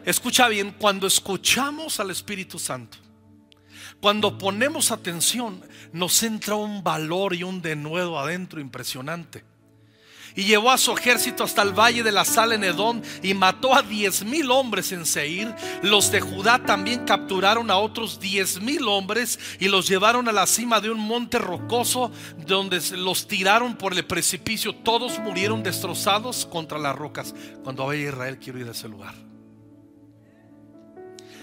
Escucha 0.06 0.47
bien, 0.47 0.76
cuando 0.78 1.08
escuchamos 1.08 1.99
al 1.99 2.12
Espíritu 2.12 2.60
Santo, 2.60 2.97
cuando 4.02 4.38
ponemos 4.38 4.91
atención, 4.91 5.63
nos 5.93 6.21
entra 6.23 6.56
un 6.56 6.84
valor 6.84 7.34
y 7.34 7.43
un 7.43 7.62
denuedo 7.62 8.19
adentro 8.19 8.60
impresionante 8.60 9.52
y 10.36 10.43
llevó 10.43 10.72
a 10.72 10.78
su 10.78 10.91
ejército 10.91 11.43
hasta 11.43 11.62
el 11.62 11.74
valle 11.74 12.04
de 12.04 12.12
la 12.12 12.26
sal 12.26 12.54
en 12.54 12.63
Edom 12.63 13.02
y 13.22 13.34
mató 13.34 13.76
a 13.76 13.82
diez 13.82 14.24
mil 14.24 14.52
hombres 14.52 14.91
en 14.91 15.06
Seir. 15.06 15.54
Los 15.82 16.12
de 16.12 16.22
Judá 16.22 16.60
también 16.60 17.06
capturaron 17.06 17.69
a 17.69 17.78
otros 17.78 18.19
diez 18.19 18.62
mil 18.62 18.88
hombres 18.88 19.39
y 19.60 19.67
los 19.67 19.88
llevaron 19.88 20.28
a 20.28 20.32
la 20.32 20.48
cima 20.48 20.82
de 20.82 20.89
un 20.89 21.00
monte 21.00 21.39
rocoso 21.39 22.12
donde 22.46 22.82
los 22.98 23.28
tiraron 23.28 23.76
por 23.76 23.93
el 23.93 24.06
precipicio. 24.06 24.76
Todos 24.76 25.19
murieron 25.19 25.63
destrozados 25.63 26.46
contra 26.46 26.78
las 26.80 26.96
rocas. 26.96 27.34
Cuando 27.63 27.86
vaya 27.86 28.10
Israel 28.10 28.39
quiero 28.39 28.60
ir 28.60 28.67
a 28.67 28.72
ese 28.72 28.88
lugar. 28.88 29.13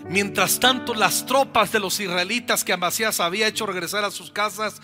Mientras 0.09 0.59
tanto, 0.59 0.94
las 0.94 1.26
tropas 1.26 1.72
de 1.72 1.79
los 1.79 2.00
israelitas 2.00 2.64
que 2.64 2.72
Amasías 2.72 3.20
había 3.20 3.46
hecho 3.46 3.66
regresar 3.66 4.03
a 4.03 4.11
sus 4.11 4.31
casas, 4.31 4.81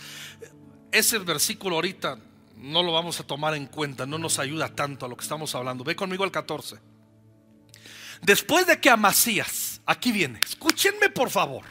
ese 0.92 1.18
versículo 1.18 1.76
ahorita 1.76 2.18
no 2.66 2.82
lo 2.82 2.92
vamos 2.92 3.20
a 3.20 3.26
tomar 3.26 3.54
en 3.54 3.66
cuenta, 3.66 4.06
no 4.06 4.18
nos 4.18 4.38
ayuda 4.38 4.68
tanto 4.68 5.06
a 5.06 5.08
lo 5.08 5.16
que 5.16 5.22
estamos 5.22 5.54
hablando. 5.54 5.84
Ve 5.84 5.96
conmigo 5.96 6.24
al 6.24 6.30
14. 6.30 6.76
Después 8.22 8.66
de 8.66 8.80
que 8.80 8.90
Amasías, 8.90 9.80
aquí 9.86 10.12
viene, 10.12 10.40
escúchenme 10.40 11.10
por 11.10 11.30
favor, 11.30 11.64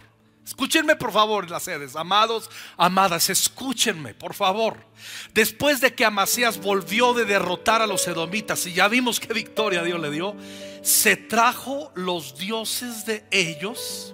escúchenme 0.46 0.96
por 0.96 1.12
favor 1.12 1.50
las 1.50 1.64
sedes, 1.64 1.96
amados, 1.96 2.50
amadas, 2.78 3.30
escúchenme 3.30 4.14
por 4.14 4.34
favor. 4.34 4.78
Después 5.34 5.82
de 5.82 5.94
que 5.96 6.06
Amasías 6.06 6.62
volvió 6.62 7.14
de 7.14 7.26
derrotar 7.26 7.82
a 7.82 7.88
los 7.88 8.08
edomitas 8.08 8.66
y 8.68 8.74
ya 8.74 8.88
vimos 8.88 9.20
qué 9.20 9.34
victoria 9.34 9.84
Dios 9.84 10.00
le 10.00 10.12
dio, 10.12 10.36
se 10.84 11.18
trajo 11.18 11.92
los 11.96 12.38
dioses 12.38 13.06
de 13.06 13.26
ellos 13.32 14.14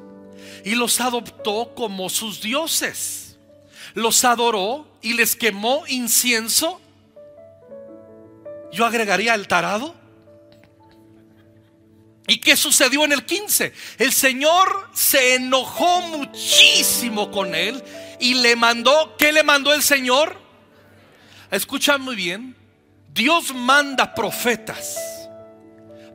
y 0.63 0.75
los 0.75 1.01
adoptó 1.01 1.73
como 1.75 2.09
sus 2.09 2.41
dioses 2.41 3.31
los 3.93 4.23
adoró 4.23 4.87
y 5.01 5.13
les 5.13 5.35
quemó 5.35 5.83
incienso, 5.87 6.79
yo 8.71 8.85
agregaría 8.85 9.33
el 9.33 9.47
tarado. 9.47 9.95
¿Y 12.27 12.37
qué 12.37 12.55
sucedió 12.55 13.03
en 13.03 13.11
el 13.11 13.25
15? 13.25 13.73
El 13.97 14.13
Señor 14.13 14.89
se 14.93 15.35
enojó 15.35 16.01
muchísimo 16.01 17.31
con 17.31 17.55
él 17.55 17.83
y 18.19 18.35
le 18.35 18.55
mandó, 18.55 19.17
¿qué 19.17 19.31
le 19.31 19.43
mandó 19.43 19.73
el 19.73 19.83
Señor? 19.83 20.39
Escucha 21.49 21.97
muy 21.97 22.15
bien, 22.15 22.55
Dios 23.13 23.53
manda 23.53 24.13
profetas 24.13 24.97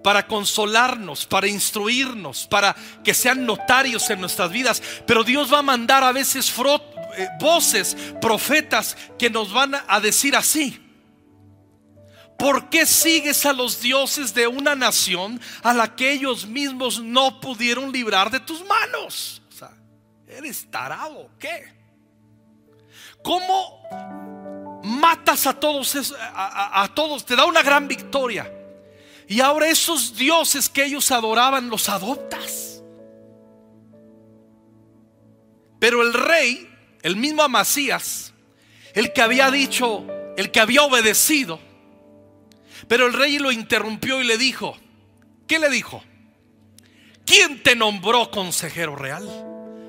para 0.03 0.27
consolarnos, 0.27 1.27
para 1.27 1.49
instruirnos, 1.49 2.47
para 2.47 2.75
que 3.03 3.13
sean 3.13 3.45
notarios 3.45 4.09
en 4.09 4.21
nuestras 4.21 4.51
vidas, 4.51 4.83
pero 5.05 5.25
Dios 5.25 5.53
va 5.53 5.59
a 5.59 5.63
mandar 5.63 6.05
a 6.05 6.13
veces 6.13 6.51
eh, 7.17 7.29
voces, 7.39 7.97
profetas 8.21 8.97
que 9.19 9.31
nos 9.31 9.53
van 9.53 9.75
a 9.87 10.01
decir 10.01 10.37
así. 10.37 10.83
¿Por 12.39 12.69
qué 12.69 12.85
sigues 12.85 13.47
a 13.47 13.53
los 13.53 13.81
dioses 13.81 14.35
de 14.35 14.47
una 14.47 14.75
nación 14.75 15.41
a 15.63 15.73
la 15.73 15.97
que 15.97 16.13
ellos 16.13 16.47
mismos 16.47 17.01
no 17.01 17.41
pudieron 17.41 17.91
librar 17.91 18.31
de 18.31 18.41
tus 18.41 18.65
manos? 18.67 19.43
O 19.49 19.53
sea, 19.53 19.73
¿eres 20.27 20.71
tarado? 20.71 21.31
¿Qué? 21.39 21.73
¿Cómo 23.23 24.83
matas 24.85 25.47
a 25.47 25.59
todos, 25.59 26.15
a, 26.35 26.83
a 26.83 26.95
todos? 26.95 27.25
Te 27.25 27.35
da 27.35 27.47
una 27.47 27.63
gran 27.63 27.89
victoria. 27.89 28.53
Y 29.29 29.41
ahora 29.41 29.69
esos 29.69 30.15
dioses 30.15 30.69
que 30.69 30.85
ellos 30.85 31.11
adoraban 31.11 31.71
los 31.71 31.89
adoptas. 31.89 32.83
Pero 35.79 36.03
el 36.03 36.13
rey 36.13 36.76
el 37.07 37.15
mismo 37.15 37.45
Amasías, 37.45 38.35
el 38.93 39.13
que 39.13 39.23
había 39.23 39.49
dicho, 39.53 40.05
el 40.37 40.51
que 40.51 40.59
había 40.59 40.83
obedecido. 40.83 41.61
Pero 42.89 43.07
el 43.07 43.13
rey 43.13 43.39
lo 43.39 43.53
interrumpió 43.53 44.21
y 44.21 44.27
le 44.27 44.37
dijo, 44.37 44.77
¿qué 45.47 45.61
le 45.61 45.71
dijo? 45.71 46.03
¿Quién 47.25 47.63
te 47.63 47.77
nombró 47.77 48.29
consejero 48.33 48.97
real? 48.97 49.25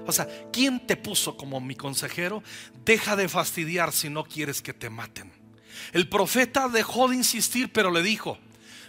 O 0.05 0.11
sea, 0.11 0.27
¿quién 0.53 0.85
te 0.85 0.95
puso 0.95 1.35
como 1.37 1.59
mi 1.59 1.73
consejero? 1.73 2.43
Deja 2.85 3.15
de 3.15 3.27
fastidiar 3.27 3.93
si 3.93 4.09
no 4.09 4.23
quieres 4.23 4.61
que 4.61 4.73
te 4.73 4.91
maten. 4.91 5.31
El 5.93 6.07
profeta 6.09 6.69
dejó 6.69 7.07
de 7.07 7.15
insistir, 7.15 7.73
pero 7.73 7.89
le 7.89 8.03
dijo, 8.03 8.37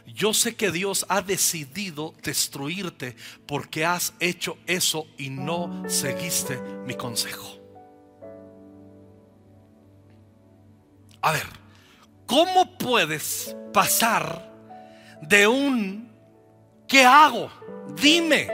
yo 0.05 0.35
sé 0.35 0.55
que 0.55 0.71
Dios 0.71 1.07
ha 1.09 1.23
decidido 1.23 2.15
destruirte 2.23 3.17
porque 3.47 3.87
has 3.87 4.13
hecho 4.21 4.59
eso 4.67 5.07
y 5.17 5.31
no 5.31 5.85
seguiste 5.89 6.61
mi 6.87 6.95
consejo. 6.95 7.58
A 11.23 11.33
ver, 11.33 11.47
¿cómo 12.27 12.79
puedes 12.79 13.55
pasar 13.73 14.53
de 15.23 15.47
un 15.47 16.09
¿qué 16.89 17.05
hago? 17.05 17.51
Dime. 18.01 18.49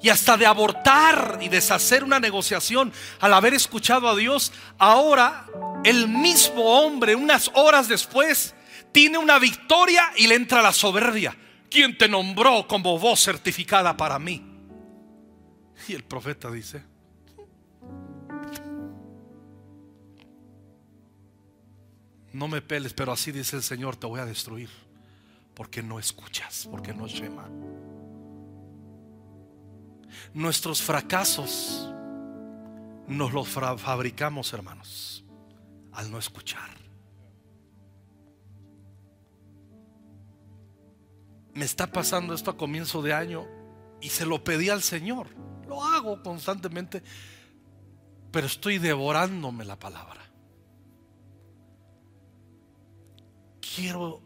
Y 0.00 0.08
hasta 0.08 0.36
de 0.36 0.46
abortar 0.46 1.38
y 1.40 1.48
deshacer 1.48 2.04
una 2.04 2.20
negociación 2.20 2.92
al 3.20 3.34
haber 3.34 3.54
escuchado 3.54 4.08
a 4.08 4.14
Dios, 4.14 4.52
ahora 4.78 5.46
el 5.84 6.06
mismo 6.06 6.62
hombre, 6.62 7.16
unas 7.16 7.50
horas 7.54 7.88
después, 7.88 8.54
tiene 8.92 9.18
una 9.18 9.38
victoria 9.38 10.12
y 10.16 10.26
le 10.26 10.34
entra 10.34 10.62
la 10.62 10.72
soberbia. 10.72 11.36
¿Quién 11.70 11.98
te 11.98 12.08
nombró 12.08 12.68
como 12.68 12.98
voz 12.98 13.20
certificada 13.20 13.96
para 13.96 14.18
mí? 14.18 14.44
Y 15.88 15.94
el 15.94 16.04
profeta 16.04 16.50
dice, 16.50 16.84
no 22.36 22.48
me 22.48 22.60
peles, 22.60 22.92
pero 22.92 23.12
así 23.12 23.32
dice 23.32 23.56
el 23.56 23.62
Señor, 23.62 23.96
te 23.96 24.06
voy 24.06 24.20
a 24.20 24.26
destruir. 24.26 24.68
Porque 25.54 25.82
no 25.82 25.98
escuchas, 25.98 26.68
porque 26.70 26.92
no 26.92 27.06
Shema. 27.06 27.48
Nuestros 30.34 30.82
fracasos 30.82 31.90
nos 33.08 33.32
los 33.32 33.48
fabricamos, 33.48 34.52
hermanos, 34.52 35.24
al 35.92 36.10
no 36.10 36.18
escuchar. 36.18 36.76
Me 41.54 41.64
está 41.64 41.86
pasando 41.86 42.34
esto 42.34 42.50
a 42.50 42.56
comienzo 42.58 43.00
de 43.00 43.14
año 43.14 43.46
y 44.02 44.10
se 44.10 44.26
lo 44.26 44.44
pedí 44.44 44.68
al 44.68 44.82
Señor. 44.82 45.28
Lo 45.66 45.82
hago 45.82 46.22
constantemente, 46.22 47.02
pero 48.30 48.46
estoy 48.46 48.76
devorándome 48.76 49.64
la 49.64 49.78
palabra. 49.78 50.25
Quiero, 53.76 54.22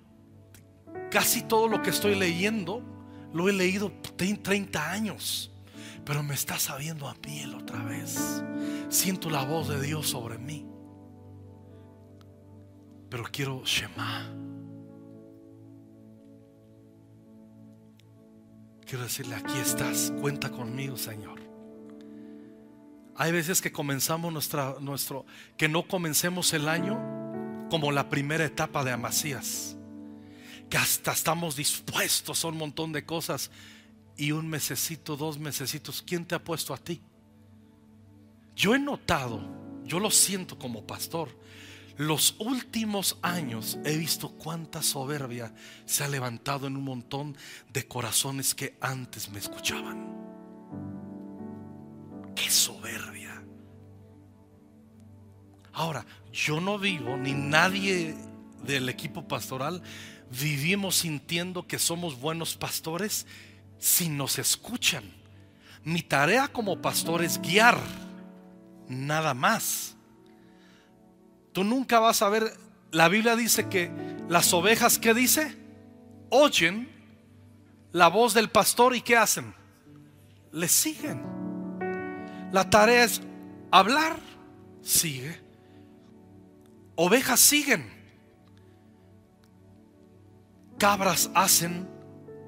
casi 1.10 1.42
todo 1.42 1.66
lo 1.66 1.82
que 1.82 1.90
estoy 1.90 2.14
leyendo, 2.14 2.82
lo 3.34 3.48
he 3.48 3.52
leído 3.52 3.90
30 4.16 4.90
años, 4.90 5.50
pero 6.04 6.22
me 6.22 6.34
está 6.34 6.58
sabiendo 6.58 7.08
a 7.08 7.14
piel 7.14 7.54
otra 7.54 7.82
vez. 7.82 8.42
Siento 8.88 9.28
la 9.28 9.44
voz 9.44 9.68
de 9.68 9.80
Dios 9.82 10.08
sobre 10.08 10.38
mí. 10.38 10.66
Pero 13.08 13.24
quiero 13.30 13.64
Shema. 13.64 14.30
Quiero 18.86 19.04
decirle, 19.04 19.34
aquí 19.34 19.56
estás, 19.58 20.12
cuenta 20.20 20.50
conmigo, 20.50 20.96
Señor. 20.96 21.40
Hay 23.16 23.32
veces 23.32 23.60
que 23.60 23.70
comenzamos 23.70 24.32
nuestra, 24.32 24.76
nuestro, 24.80 25.26
que 25.56 25.68
no 25.68 25.86
comencemos 25.86 26.52
el 26.54 26.68
año 26.68 27.19
como 27.70 27.92
la 27.92 28.08
primera 28.08 28.44
etapa 28.44 28.84
de 28.84 28.92
Amasías, 28.92 29.76
que 30.68 30.76
hasta 30.76 31.12
estamos 31.12 31.56
dispuestos 31.56 32.44
a 32.44 32.48
un 32.48 32.58
montón 32.58 32.92
de 32.92 33.06
cosas 33.06 33.50
y 34.16 34.32
un 34.32 34.48
mesecito, 34.48 35.16
dos 35.16 35.38
mesecitos, 35.38 36.02
¿quién 36.02 36.26
te 36.26 36.34
ha 36.34 36.44
puesto 36.44 36.74
a 36.74 36.76
ti? 36.78 37.00
Yo 38.54 38.74
he 38.74 38.78
notado, 38.78 39.40
yo 39.84 40.00
lo 40.00 40.10
siento 40.10 40.58
como 40.58 40.86
pastor, 40.86 41.30
los 41.96 42.34
últimos 42.38 43.18
años 43.22 43.78
he 43.84 43.96
visto 43.96 44.30
cuánta 44.30 44.82
soberbia 44.82 45.54
se 45.84 46.02
ha 46.02 46.08
levantado 46.08 46.66
en 46.66 46.76
un 46.76 46.84
montón 46.84 47.36
de 47.72 47.86
corazones 47.86 48.54
que 48.54 48.76
antes 48.80 49.30
me 49.30 49.38
escuchaban. 49.38 50.08
Qué 52.34 52.50
soberbia. 52.50 52.79
Ahora, 55.72 56.04
yo 56.32 56.60
no 56.60 56.78
vivo, 56.78 57.16
ni 57.16 57.32
nadie 57.32 58.14
del 58.64 58.88
equipo 58.88 59.26
pastoral 59.26 59.82
vivimos 60.30 60.96
sintiendo 60.96 61.66
que 61.66 61.78
somos 61.78 62.20
buenos 62.20 62.56
pastores 62.56 63.26
si 63.78 64.08
nos 64.08 64.38
escuchan. 64.38 65.04
Mi 65.82 66.02
tarea 66.02 66.48
como 66.48 66.80
pastor 66.80 67.22
es 67.22 67.40
guiar, 67.40 67.78
nada 68.88 69.34
más. 69.34 69.96
Tú 71.52 71.64
nunca 71.64 71.98
vas 71.98 72.22
a 72.22 72.28
ver, 72.28 72.52
la 72.92 73.08
Biblia 73.08 73.34
dice 73.34 73.68
que 73.68 73.90
las 74.28 74.52
ovejas, 74.52 74.98
¿qué 74.98 75.14
dice? 75.14 75.56
Oyen 76.28 76.88
la 77.92 78.08
voz 78.08 78.34
del 78.34 78.50
pastor 78.50 78.94
y 78.94 79.00
¿qué 79.00 79.16
hacen? 79.16 79.54
Le 80.52 80.68
siguen. 80.68 81.22
La 82.52 82.68
tarea 82.68 83.04
es 83.04 83.20
hablar, 83.70 84.16
sigue. 84.82 85.49
Ovejas 87.02 87.40
siguen. 87.40 87.90
Cabras 90.76 91.30
hacen 91.34 91.88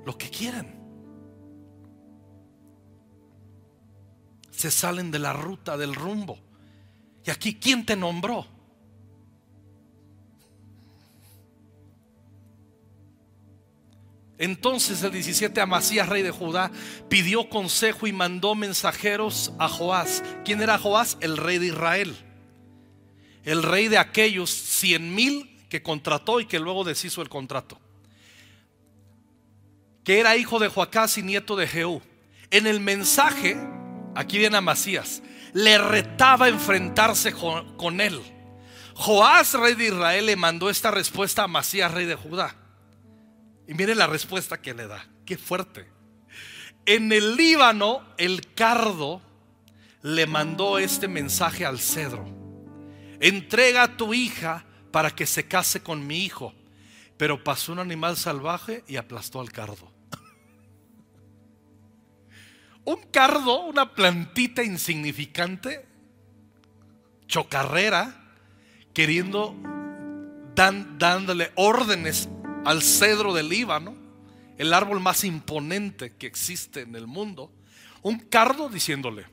lo 0.04 0.18
que 0.18 0.28
quieren. 0.28 0.78
Se 4.50 4.70
salen 4.70 5.10
de 5.10 5.20
la 5.20 5.32
ruta, 5.32 5.78
del 5.78 5.94
rumbo. 5.94 6.38
Y 7.24 7.30
aquí, 7.30 7.58
¿quién 7.58 7.86
te 7.86 7.96
nombró? 7.96 8.46
Entonces 14.36 15.02
el 15.02 15.12
17 15.12 15.62
Amasías, 15.62 16.10
rey 16.10 16.22
de 16.22 16.30
Judá, 16.30 16.70
pidió 17.08 17.48
consejo 17.48 18.06
y 18.06 18.12
mandó 18.12 18.54
mensajeros 18.54 19.54
a 19.58 19.70
Joás. 19.70 20.22
¿Quién 20.44 20.60
era 20.60 20.76
Joás? 20.76 21.16
El 21.22 21.38
rey 21.38 21.56
de 21.56 21.68
Israel. 21.68 22.31
El 23.44 23.62
rey 23.62 23.88
de 23.88 23.98
aquellos 23.98 24.50
cien 24.50 25.14
mil 25.14 25.60
que 25.68 25.82
contrató 25.82 26.40
y 26.40 26.46
que 26.46 26.58
luego 26.58 26.84
deshizo 26.84 27.22
el 27.22 27.28
contrato. 27.28 27.80
Que 30.04 30.20
era 30.20 30.36
hijo 30.36 30.58
de 30.58 30.68
Joacás 30.68 31.18
y 31.18 31.22
nieto 31.22 31.56
de 31.56 31.66
Jehú. 31.66 32.02
En 32.50 32.66
el 32.66 32.80
mensaje, 32.80 33.56
aquí 34.14 34.38
viene 34.38 34.58
Amasías, 34.58 35.22
le 35.54 35.78
retaba 35.78 36.48
enfrentarse 36.48 37.32
con 37.32 38.00
él. 38.00 38.20
Joás, 38.94 39.54
rey 39.54 39.74
de 39.74 39.86
Israel, 39.86 40.26
le 40.26 40.36
mandó 40.36 40.68
esta 40.68 40.90
respuesta 40.90 41.42
a 41.42 41.44
Amasías, 41.46 41.90
rey 41.92 42.04
de 42.04 42.14
Judá. 42.14 42.54
Y 43.66 43.74
mire 43.74 43.94
la 43.94 44.06
respuesta 44.06 44.60
que 44.60 44.74
le 44.74 44.86
da. 44.86 45.06
Qué 45.24 45.38
fuerte. 45.38 45.88
En 46.84 47.12
el 47.12 47.36
Líbano, 47.36 48.04
el 48.18 48.52
cardo 48.54 49.22
le 50.02 50.26
mandó 50.26 50.78
este 50.78 51.08
mensaje 51.08 51.64
al 51.64 51.78
cedro. 51.78 52.41
Entrega 53.22 53.84
a 53.84 53.96
tu 53.96 54.14
hija 54.14 54.64
para 54.90 55.12
que 55.12 55.26
se 55.26 55.46
case 55.46 55.80
con 55.80 56.04
mi 56.04 56.24
hijo. 56.24 56.52
Pero 57.16 57.44
pasó 57.44 57.72
un 57.72 57.78
animal 57.78 58.16
salvaje 58.16 58.82
y 58.88 58.96
aplastó 58.96 59.40
al 59.40 59.52
cardo. 59.52 59.92
Un 62.84 63.00
cardo, 63.12 63.66
una 63.66 63.94
plantita 63.94 64.64
insignificante, 64.64 65.86
chocarrera, 67.28 68.12
queriendo, 68.92 69.54
dándole 70.56 71.52
órdenes 71.54 72.28
al 72.64 72.82
cedro 72.82 73.34
del 73.34 73.50
Líbano, 73.50 73.94
el 74.58 74.74
árbol 74.74 74.98
más 74.98 75.22
imponente 75.22 76.16
que 76.16 76.26
existe 76.26 76.80
en 76.80 76.96
el 76.96 77.06
mundo, 77.06 77.52
un 78.02 78.18
cardo 78.18 78.68
diciéndole, 78.68 79.26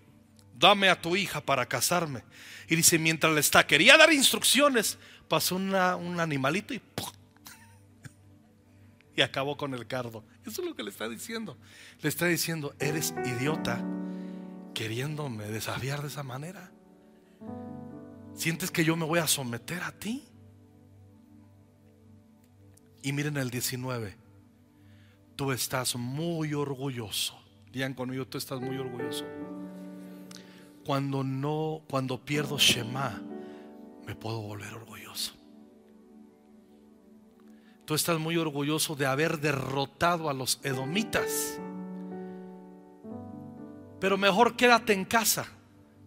dame 0.60 0.90
a 0.90 1.02
tu 1.02 1.16
hija 1.16 1.42
para 1.42 1.66
casarme. 1.66 2.24
Y 2.68 2.76
dice, 2.76 3.00
mientras 3.00 3.34
le 3.34 3.40
está, 3.40 3.66
quería 3.66 3.98
dar 3.98 4.12
instrucciones, 4.12 4.98
pasó 5.28 5.56
un 5.56 6.20
animalito 6.20 6.74
y, 6.74 6.82
y 9.16 9.22
acabó 9.22 9.58
con 9.58 9.74
el 9.74 9.88
cardo. 9.88 10.24
Eso 10.46 10.62
es 10.62 10.68
lo 10.68 10.76
que 10.76 10.84
le 10.84 10.92
está 10.92 11.08
diciendo. 11.08 11.58
Le 12.02 12.10
está 12.10 12.26
diciendo, 12.26 12.76
eres 12.80 13.14
idiota 13.26 13.84
queriéndome 14.74 15.46
desafiar 15.46 16.02
de 16.02 16.10
esa 16.10 16.24
manera. 16.24 16.72
¿Sientes 18.36 18.70
que 18.72 18.86
yo 18.86 18.96
me 18.96 19.06
voy 19.06 19.20
a 19.20 19.28
someter 19.28 19.84
a 19.84 19.92
ti? 19.92 20.24
Y 23.02 23.14
miren 23.14 23.38
el 23.38 23.50
19. 23.50 24.16
Tú 25.36 25.52
estás 25.52 25.96
muy 25.96 26.54
orgulloso. 26.54 27.38
Digan 27.72 27.94
conmigo, 27.94 28.28
tú 28.28 28.38
estás 28.38 28.60
muy 28.60 28.78
orgulloso. 28.78 29.26
Cuando 30.90 31.24
no, 31.24 31.84
cuando 31.88 32.26
pierdo 32.26 32.58
Shema, 32.58 33.22
me 34.08 34.16
puedo 34.16 34.42
volver 34.42 34.74
orgulloso. 34.74 35.34
Tú 37.86 37.94
estás 37.94 38.18
muy 38.18 38.38
orgulloso 38.38 38.96
de 38.96 39.06
haber 39.06 39.40
derrotado 39.40 40.32
a 40.32 40.34
los 40.34 40.60
edomitas. 40.64 41.60
Pero 44.00 44.18
mejor 44.18 44.56
quédate 44.56 44.94
en 44.94 45.06
casa. 45.06 45.46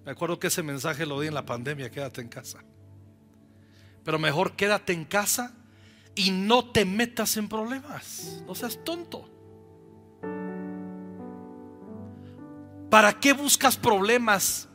Me 0.05 0.11
acuerdo 0.11 0.40
que 0.40 0.49
ese 0.49 0.64
mensaje 0.64 1.07
lo 1.07 1.21
di 1.21 1.29
en 1.29 1.35
la 1.35 1.47
pandemia, 1.47 1.88
quédate 1.88 2.21
en 2.21 2.29
casa. 2.29 2.64
Pero 4.03 4.18
mejor 4.18 4.57
quédate 4.57 4.92
en 4.92 5.05
casa 5.05 5.55
y 6.16 6.33
no 6.33 6.73
te 6.73 6.85
metas 6.85 7.37
en 7.37 7.49
problemas. 7.49 8.42
No 8.49 8.57
seas 8.57 8.83
tonto. 8.83 9.31
¿Para 12.90 13.21
qué 13.21 13.33
buscas 13.33 13.77
problemas 13.77 14.68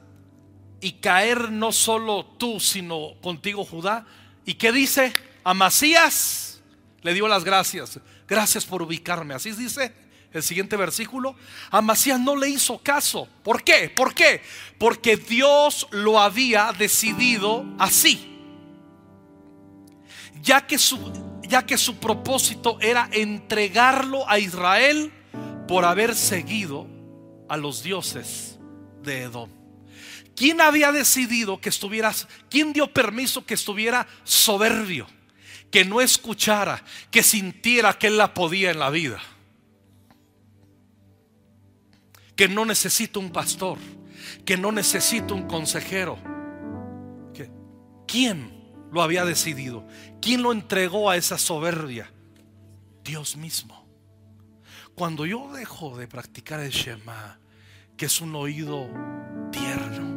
y 0.81 0.93
caer 0.93 1.51
no 1.51 1.71
solo 1.71 2.25
tú, 2.37 2.59
sino 2.59 3.13
contigo 3.21 3.65
Judá? 3.65 4.05
¿Y 4.45 4.55
qué 4.55 4.71
dice? 4.71 5.13
A 5.43 5.53
Masías 5.53 6.61
le 7.01 7.13
dio 7.13 7.27
las 7.27 7.43
gracias. 7.43 7.99
Gracias 8.27 8.65
por 8.65 8.81
ubicarme. 8.81 9.33
Así 9.33 9.51
dice 9.51 9.93
el 10.33 10.43
siguiente 10.43 10.75
versículo. 10.75 11.35
A 11.71 11.81
Masías 11.81 12.19
no 12.19 12.35
le 12.35 12.49
hizo 12.49 12.77
caso. 12.79 13.27
¿Por 13.43 13.63
qué? 13.63 13.89
¿Por 13.89 14.13
qué? 14.13 14.41
Porque 14.77 15.17
Dios 15.17 15.87
lo 15.91 16.19
había 16.19 16.73
decidido 16.77 17.65
así. 17.79 18.33
Ya 20.41 20.67
que 20.67 20.77
su, 20.77 21.39
ya 21.47 21.65
que 21.65 21.77
su 21.77 21.97
propósito 21.97 22.77
era 22.81 23.09
entregarlo 23.11 24.29
a 24.29 24.39
Israel 24.39 25.11
por 25.67 25.85
haber 25.85 26.15
seguido 26.15 26.87
a 27.49 27.57
los 27.57 27.83
dioses 27.83 28.59
de 29.01 29.23
Edom. 29.23 29.56
¿Quién 30.37 30.61
había 30.61 30.91
decidido 30.91 31.59
que 31.59 31.69
estuvieras, 31.69 32.27
quién 32.47 32.71
dio 32.71 32.93
permiso 32.93 33.43
que 33.43 33.55
estuviera 33.55 34.07
soberbio, 34.23 35.07
que 35.71 35.83
no 35.83 35.99
escuchara, 35.99 36.85
que 37.09 37.23
sintiera 37.23 37.97
que 37.97 38.05
él 38.05 38.17
la 38.19 38.35
podía 38.35 38.69
en 38.69 38.77
la 38.77 38.91
vida? 38.91 39.19
Que 42.35 42.47
no 42.47 42.65
necesita 42.65 43.17
un 43.17 43.31
pastor, 43.31 43.79
que 44.45 44.57
no 44.57 44.71
necesita 44.71 45.33
un 45.33 45.47
consejero. 45.47 46.19
¿Quién 48.07 48.53
lo 48.91 49.01
había 49.01 49.25
decidido? 49.25 49.87
¿Quién 50.21 50.43
lo 50.43 50.51
entregó 50.51 51.09
a 51.09 51.17
esa 51.17 51.39
soberbia? 51.39 52.13
Dios 53.03 53.37
mismo. 53.37 53.87
Cuando 54.93 55.25
yo 55.25 55.51
dejo 55.51 55.97
de 55.97 56.07
practicar 56.07 56.59
el 56.59 56.69
Shema, 56.69 57.39
que 57.97 58.05
es 58.05 58.21
un 58.21 58.35
oído 58.35 58.87
tierno, 59.51 60.16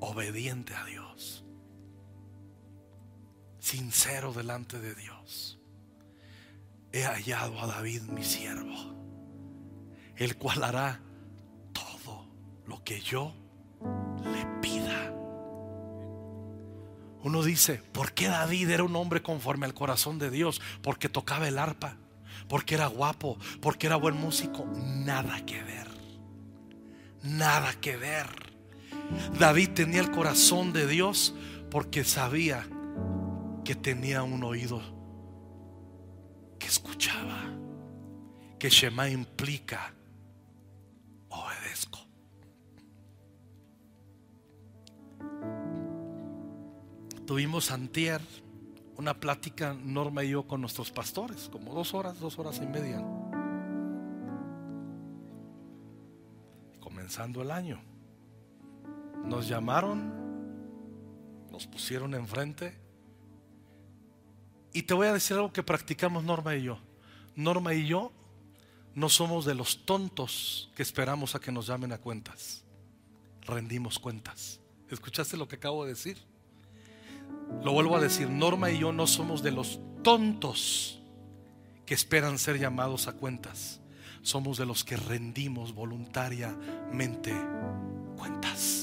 obediente 0.00 0.74
a 0.74 0.84
Dios, 0.84 1.44
sincero 3.58 4.32
delante 4.32 4.78
de 4.78 4.94
Dios, 4.94 5.60
he 6.92 7.04
hallado 7.04 7.60
a 7.60 7.66
David 7.66 8.02
mi 8.02 8.24
siervo, 8.24 8.94
el 10.16 10.36
cual 10.36 10.64
hará 10.64 11.00
todo 11.72 12.26
lo 12.66 12.82
que 12.82 13.00
yo 13.00 13.32
le 14.24 14.60
pida 14.60 15.14
Uno 17.22 17.42
dice, 17.42 17.82
¿por 17.92 18.12
qué 18.12 18.28
David 18.28 18.70
era 18.70 18.84
un 18.84 18.96
hombre 18.96 19.22
conforme 19.22 19.66
al 19.66 19.74
corazón 19.74 20.18
de 20.18 20.30
Dios? 20.30 20.60
Porque 20.82 21.08
tocaba 21.08 21.48
el 21.48 21.58
arpa, 21.58 21.96
porque 22.48 22.74
era 22.74 22.86
guapo, 22.86 23.38
porque 23.60 23.86
era 23.86 23.96
buen 23.96 24.16
músico. 24.16 24.66
Nada 24.74 25.44
que 25.44 25.62
ver. 25.62 25.88
Nada 27.22 27.74
que 27.74 27.96
ver. 27.96 28.49
David 29.38 29.70
tenía 29.70 30.00
el 30.00 30.10
corazón 30.10 30.72
de 30.72 30.86
Dios 30.86 31.34
porque 31.70 32.04
sabía 32.04 32.66
que 33.64 33.74
tenía 33.74 34.22
un 34.22 34.42
oído 34.42 34.80
que 36.58 36.66
escuchaba. 36.66 37.56
Que 38.58 38.68
Shema 38.68 39.08
implica 39.08 39.94
obedezco. 41.30 41.98
Tuvimos 47.26 47.70
antier 47.70 48.20
una 48.96 49.14
plática 49.14 49.72
Norma 49.72 50.24
y 50.24 50.30
yo 50.30 50.46
con 50.46 50.60
nuestros 50.60 50.90
pastores, 50.90 51.48
como 51.48 51.72
dos 51.72 51.94
horas, 51.94 52.20
dos 52.20 52.38
horas 52.38 52.60
y 52.62 52.66
media. 52.66 53.02
Comenzando 56.80 57.40
el 57.40 57.50
año. 57.50 57.89
Nos 59.30 59.46
llamaron, 59.46 60.12
nos 61.52 61.64
pusieron 61.64 62.14
enfrente. 62.14 62.76
Y 64.72 64.82
te 64.82 64.92
voy 64.92 65.06
a 65.06 65.12
decir 65.12 65.36
algo 65.36 65.52
que 65.52 65.62
practicamos 65.62 66.24
Norma 66.24 66.56
y 66.56 66.64
yo. 66.64 66.80
Norma 67.36 67.72
y 67.72 67.86
yo 67.86 68.10
no 68.96 69.08
somos 69.08 69.44
de 69.44 69.54
los 69.54 69.86
tontos 69.86 70.72
que 70.74 70.82
esperamos 70.82 71.36
a 71.36 71.40
que 71.40 71.52
nos 71.52 71.68
llamen 71.68 71.92
a 71.92 71.98
cuentas. 71.98 72.64
Rendimos 73.42 74.00
cuentas. 74.00 74.58
¿Escuchaste 74.90 75.36
lo 75.36 75.46
que 75.46 75.54
acabo 75.54 75.84
de 75.84 75.90
decir? 75.90 76.18
Lo 77.62 77.70
vuelvo 77.72 77.96
a 77.96 78.00
decir, 78.00 78.28
Norma 78.28 78.72
y 78.72 78.80
yo 78.80 78.92
no 78.92 79.06
somos 79.06 79.44
de 79.44 79.52
los 79.52 79.78
tontos 80.02 81.00
que 81.86 81.94
esperan 81.94 82.36
ser 82.36 82.58
llamados 82.58 83.06
a 83.06 83.12
cuentas. 83.12 83.80
Somos 84.22 84.58
de 84.58 84.66
los 84.66 84.82
que 84.82 84.96
rendimos 84.96 85.72
voluntariamente 85.72 87.32
cuentas. 88.16 88.79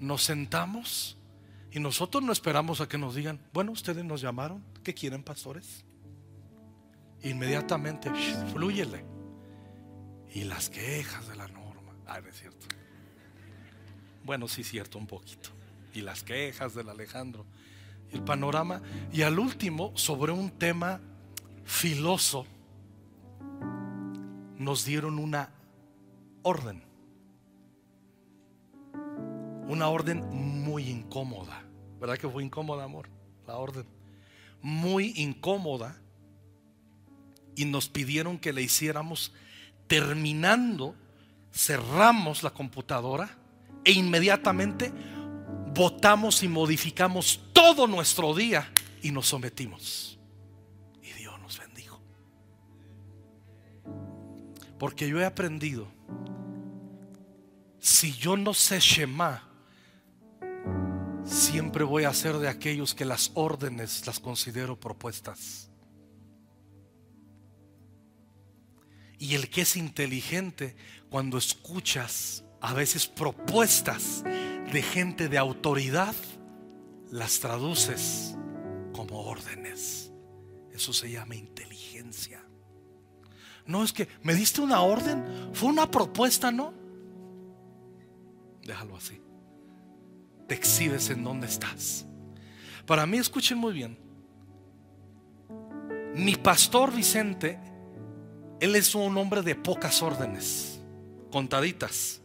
Nos 0.00 0.24
sentamos 0.24 1.16
y 1.72 1.78
nosotros 1.78 2.22
no 2.22 2.32
esperamos 2.32 2.80
a 2.80 2.88
que 2.88 2.98
nos 2.98 3.14
digan, 3.14 3.40
bueno, 3.52 3.72
ustedes 3.72 4.04
nos 4.04 4.20
llamaron, 4.20 4.64
¿qué 4.82 4.92
quieren 4.94 5.22
pastores? 5.22 5.84
Inmediatamente, 7.22 8.10
fluyele. 8.52 9.04
Y 10.32 10.44
las 10.44 10.70
quejas 10.70 11.28
de 11.28 11.36
la 11.36 11.48
norma. 11.48 11.92
Ah, 12.06 12.20
es 12.28 12.36
cierto. 12.38 12.66
Bueno, 14.24 14.48
sí, 14.48 14.64
cierto, 14.64 14.98
un 14.98 15.06
poquito. 15.06 15.50
Y 15.94 16.00
las 16.00 16.22
quejas 16.22 16.74
del 16.74 16.88
Alejandro. 16.88 17.46
El 18.10 18.22
panorama. 18.22 18.80
Y 19.12 19.22
al 19.22 19.38
último, 19.38 19.92
sobre 19.96 20.32
un 20.32 20.50
tema 20.50 21.00
filoso, 21.64 22.46
nos 24.58 24.84
dieron 24.84 25.18
una 25.18 25.50
orden. 26.42 26.89
Una 29.70 29.88
orden 29.88 30.28
muy 30.64 30.88
incómoda. 30.88 31.62
¿Verdad 32.00 32.18
que 32.18 32.28
fue 32.28 32.42
incómoda, 32.42 32.82
amor? 32.82 33.08
La 33.46 33.56
orden. 33.56 33.86
Muy 34.60 35.12
incómoda 35.14 35.96
y 37.54 37.66
nos 37.66 37.88
pidieron 37.88 38.36
que 38.36 38.52
le 38.52 38.62
hiciéramos 38.62 39.32
terminando, 39.86 40.96
cerramos 41.52 42.42
la 42.42 42.50
computadora 42.50 43.38
e 43.84 43.92
inmediatamente 43.92 44.92
votamos 45.72 46.42
y 46.42 46.48
modificamos 46.48 47.40
todo 47.52 47.86
nuestro 47.86 48.34
día 48.34 48.68
y 49.02 49.12
nos 49.12 49.28
sometimos. 49.28 50.18
Y 51.00 51.12
Dios 51.12 51.40
nos 51.40 51.60
bendijo. 51.60 52.02
Porque 54.80 55.08
yo 55.08 55.20
he 55.20 55.24
aprendido, 55.24 55.86
si 57.78 58.12
yo 58.14 58.36
no 58.36 58.52
sé 58.52 58.80
Shema, 58.80 59.46
siempre 61.30 61.84
voy 61.84 62.04
a 62.04 62.12
ser 62.12 62.38
de 62.38 62.48
aquellos 62.48 62.94
que 62.94 63.04
las 63.04 63.30
órdenes 63.34 64.06
las 64.06 64.18
considero 64.18 64.78
propuestas. 64.78 65.70
Y 69.18 69.34
el 69.34 69.48
que 69.48 69.62
es 69.62 69.76
inteligente, 69.76 70.74
cuando 71.08 71.38
escuchas 71.38 72.44
a 72.60 72.74
veces 72.74 73.06
propuestas 73.06 74.24
de 74.24 74.82
gente 74.82 75.28
de 75.28 75.38
autoridad, 75.38 76.14
las 77.10 77.38
traduces 77.40 78.36
como 78.92 79.20
órdenes. 79.20 80.10
Eso 80.72 80.92
se 80.92 81.10
llama 81.10 81.36
inteligencia. 81.36 82.42
No 83.66 83.84
es 83.84 83.92
que 83.92 84.08
me 84.22 84.34
diste 84.34 84.60
una 84.60 84.80
orden, 84.80 85.50
fue 85.52 85.68
una 85.68 85.90
propuesta, 85.90 86.50
¿no? 86.50 86.72
Déjalo 88.64 88.96
así. 88.96 89.20
Te 90.50 90.56
exhibes 90.56 91.10
en 91.10 91.22
donde 91.22 91.46
estás. 91.46 92.04
Para 92.84 93.06
mí, 93.06 93.18
escuchen 93.18 93.56
muy 93.56 93.72
bien. 93.72 93.96
Mi 96.12 96.34
pastor 96.34 96.92
Vicente 96.92 97.56
él 98.58 98.74
es 98.74 98.96
un 98.96 99.16
hombre 99.16 99.42
de 99.42 99.54
pocas 99.54 100.02
órdenes, 100.02 100.82
contaditas, 101.30 102.20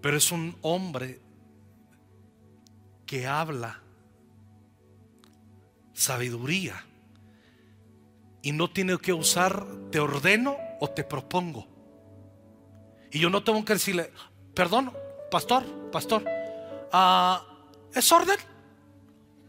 pero 0.00 0.16
es 0.16 0.32
un 0.32 0.56
hombre 0.62 1.20
que 3.04 3.26
habla 3.26 3.82
sabiduría 5.92 6.86
y 8.40 8.52
no 8.52 8.70
tiene 8.70 8.96
que 8.96 9.12
usar 9.12 9.66
te 9.90 10.00
ordeno 10.00 10.56
o 10.80 10.88
te 10.88 11.04
propongo. 11.04 11.68
Y 13.12 13.18
yo 13.18 13.28
no 13.28 13.44
tengo 13.44 13.62
que 13.62 13.74
decirle, 13.74 14.10
perdón, 14.54 14.90
pastor, 15.30 15.90
pastor, 15.92 16.24
ah, 16.92 17.44
¿es 17.94 18.10
orden 18.12 18.38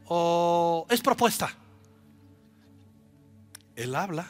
o 0.05 0.85
es 0.89 1.01
propuesta? 1.01 1.49
Él 3.75 3.95
habla 3.95 4.27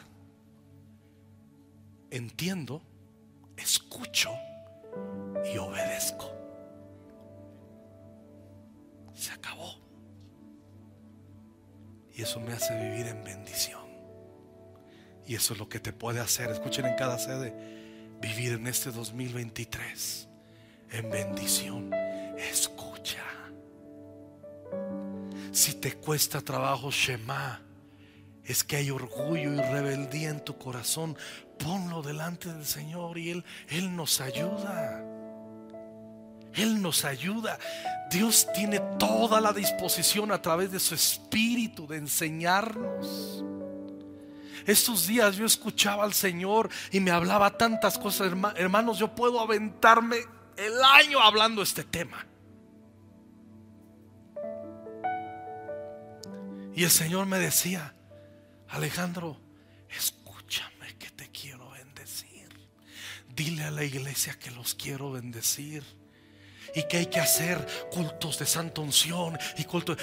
entiendo, 2.11 2.81
escucho 3.55 4.31
y 5.53 5.57
obedezco. 5.57 6.33
Se 9.13 9.31
acabó. 9.31 9.75
Y 12.13 12.21
eso 12.21 12.39
me 12.39 12.53
hace 12.53 12.75
vivir 12.75 13.07
en 13.07 13.23
bendición. 13.23 13.85
Y 15.25 15.35
eso 15.35 15.53
es 15.53 15.59
lo 15.59 15.67
que 15.67 15.79
te 15.79 15.91
puede 15.91 16.19
hacer, 16.19 16.49
escuchen 16.49 16.85
en 16.85 16.95
cada 16.95 17.19
sede, 17.19 17.53
vivir 18.21 18.53
en 18.53 18.67
este 18.67 18.91
2023 18.91 20.27
en 20.91 21.09
bendición. 21.09 21.91
Si 25.57 25.73
te 25.73 25.93
cuesta 25.93 26.39
trabajo, 26.39 26.91
Shema, 26.91 27.59
es 28.45 28.63
que 28.63 28.75
hay 28.75 28.91
orgullo 28.91 29.53
y 29.53 29.57
rebeldía 29.59 30.29
en 30.29 30.45
tu 30.45 30.55
corazón, 30.55 31.17
ponlo 31.57 32.03
delante 32.03 32.53
del 32.53 32.63
Señor 32.63 33.17
y 33.17 33.31
Él, 33.31 33.43
Él 33.67 33.95
nos 33.95 34.21
ayuda. 34.21 35.03
Él 36.53 36.79
nos 36.79 37.05
ayuda. 37.05 37.57
Dios 38.11 38.47
tiene 38.53 38.79
toda 38.99 39.41
la 39.41 39.51
disposición 39.51 40.31
a 40.31 40.39
través 40.39 40.71
de 40.71 40.79
su 40.79 40.93
espíritu 40.93 41.87
de 41.87 41.97
enseñarnos. 41.97 43.43
Estos 44.67 45.07
días 45.07 45.37
yo 45.37 45.45
escuchaba 45.47 46.03
al 46.03 46.13
Señor 46.13 46.69
y 46.91 46.99
me 46.99 47.09
hablaba 47.09 47.57
tantas 47.57 47.97
cosas, 47.97 48.31
hermanos, 48.57 48.99
yo 48.99 49.15
puedo 49.15 49.41
aventarme 49.41 50.17
el 50.55 50.83
año 50.83 51.19
hablando 51.19 51.63
este 51.63 51.83
tema. 51.83 52.27
Y 56.77 56.83
el 56.83 56.91
Señor 56.91 57.25
me 57.25 57.39
decía, 57.39 57.95
Alejandro, 58.69 59.41
escúchame 59.89 60.95
que 60.99 61.09
te 61.09 61.31
quiero 61.31 61.71
bendecir. 61.71 62.49
Dile 63.35 63.63
a 63.63 63.71
la 63.71 63.83
iglesia 63.83 64.37
que 64.37 64.51
los 64.51 64.75
quiero 64.75 65.11
bendecir. 65.11 65.83
Y 66.75 66.83
que 66.83 66.97
hay 66.97 67.05
que 67.07 67.19
hacer 67.19 67.65
cultos 67.91 68.37
de 68.37 68.45
santa 68.45 68.81
unción 68.81 69.39
y 69.57 69.63
cultos. 69.63 69.97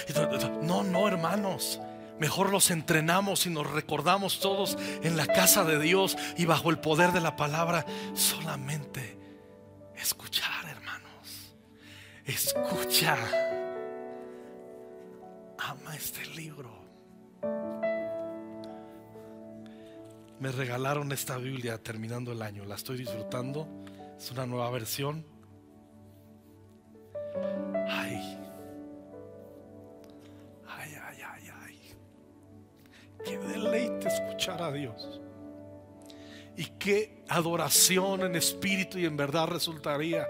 No, 0.62 0.82
no, 0.82 1.06
hermanos. 1.06 1.78
Mejor 2.18 2.50
los 2.50 2.72
entrenamos 2.72 3.46
y 3.46 3.50
nos 3.50 3.70
recordamos 3.70 4.40
todos 4.40 4.76
en 5.04 5.16
la 5.16 5.28
casa 5.28 5.62
de 5.62 5.78
Dios 5.78 6.16
y 6.36 6.44
bajo 6.44 6.70
el 6.70 6.80
poder 6.80 7.12
de 7.12 7.20
la 7.20 7.36
palabra. 7.36 7.86
Solamente 8.14 9.16
escuchar, 9.94 10.68
hermanos. 10.68 11.54
Escucha 12.24 13.16
ama 15.68 15.94
este 15.96 16.24
libro. 16.36 16.70
Me 20.40 20.52
regalaron 20.52 21.12
esta 21.12 21.38
Biblia 21.38 21.78
terminando 21.78 22.32
el 22.32 22.42
año, 22.42 22.64
la 22.64 22.74
estoy 22.74 22.98
disfrutando, 22.98 23.66
es 24.18 24.30
una 24.30 24.46
nueva 24.46 24.70
versión. 24.70 25.24
Ay, 27.88 28.38
ay, 30.68 30.94
ay, 31.02 31.18
ay, 31.24 31.50
ay. 31.62 31.80
Qué 33.24 33.38
deleite 33.38 34.08
escuchar 34.08 34.62
a 34.62 34.70
Dios. 34.72 35.20
Y 36.56 36.66
qué 36.78 37.24
adoración 37.28 38.22
en 38.22 38.36
espíritu 38.36 38.98
y 38.98 39.06
en 39.06 39.16
verdad 39.16 39.48
resultaría 39.48 40.26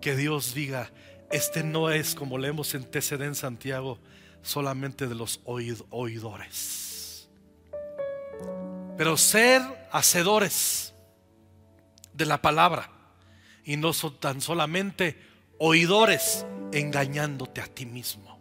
que 0.00 0.16
Dios 0.16 0.54
diga, 0.54 0.90
este 1.32 1.64
no 1.64 1.90
es 1.90 2.14
como 2.14 2.38
leemos 2.38 2.74
en 2.74 2.84
TCD 2.84 3.22
en 3.22 3.34
Santiago, 3.34 3.98
solamente 4.42 5.06
de 5.06 5.14
los 5.14 5.40
oidores. 5.44 7.28
Pero 8.96 9.16
ser 9.16 9.62
hacedores 9.90 10.94
de 12.12 12.26
la 12.26 12.42
palabra 12.42 12.90
y 13.64 13.76
no 13.76 13.92
son 13.92 14.18
tan 14.18 14.40
solamente 14.40 15.18
oidores 15.58 16.44
engañándote 16.72 17.60
a 17.60 17.66
ti 17.66 17.86
mismo. 17.86 18.38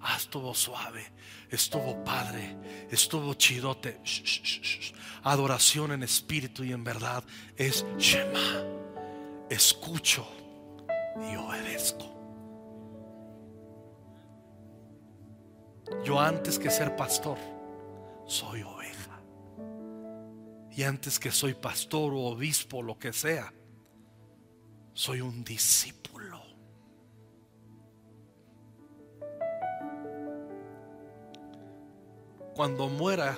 Ah, 0.00 0.16
estuvo 0.18 0.54
suave, 0.54 1.12
estuvo 1.50 2.04
padre, 2.04 2.56
estuvo 2.90 3.32
chidote. 3.34 4.00
Adoración 5.22 5.92
en 5.92 6.02
espíritu 6.02 6.64
y 6.64 6.72
en 6.72 6.84
verdad 6.84 7.24
es 7.56 7.86
Shema. 7.96 8.62
Escucho 9.48 10.43
y 11.16 11.36
obedezco. 11.36 12.14
Yo 16.04 16.18
antes 16.18 16.58
que 16.58 16.70
ser 16.70 16.96
pastor, 16.96 17.38
soy 18.26 18.62
oveja. 18.62 19.20
Y 20.70 20.82
antes 20.82 21.18
que 21.18 21.30
soy 21.30 21.54
pastor 21.54 22.12
o 22.12 22.20
obispo, 22.20 22.82
lo 22.82 22.98
que 22.98 23.12
sea, 23.12 23.52
soy 24.92 25.20
un 25.20 25.44
discípulo. 25.44 26.42
Cuando 32.54 32.88
muera, 32.88 33.36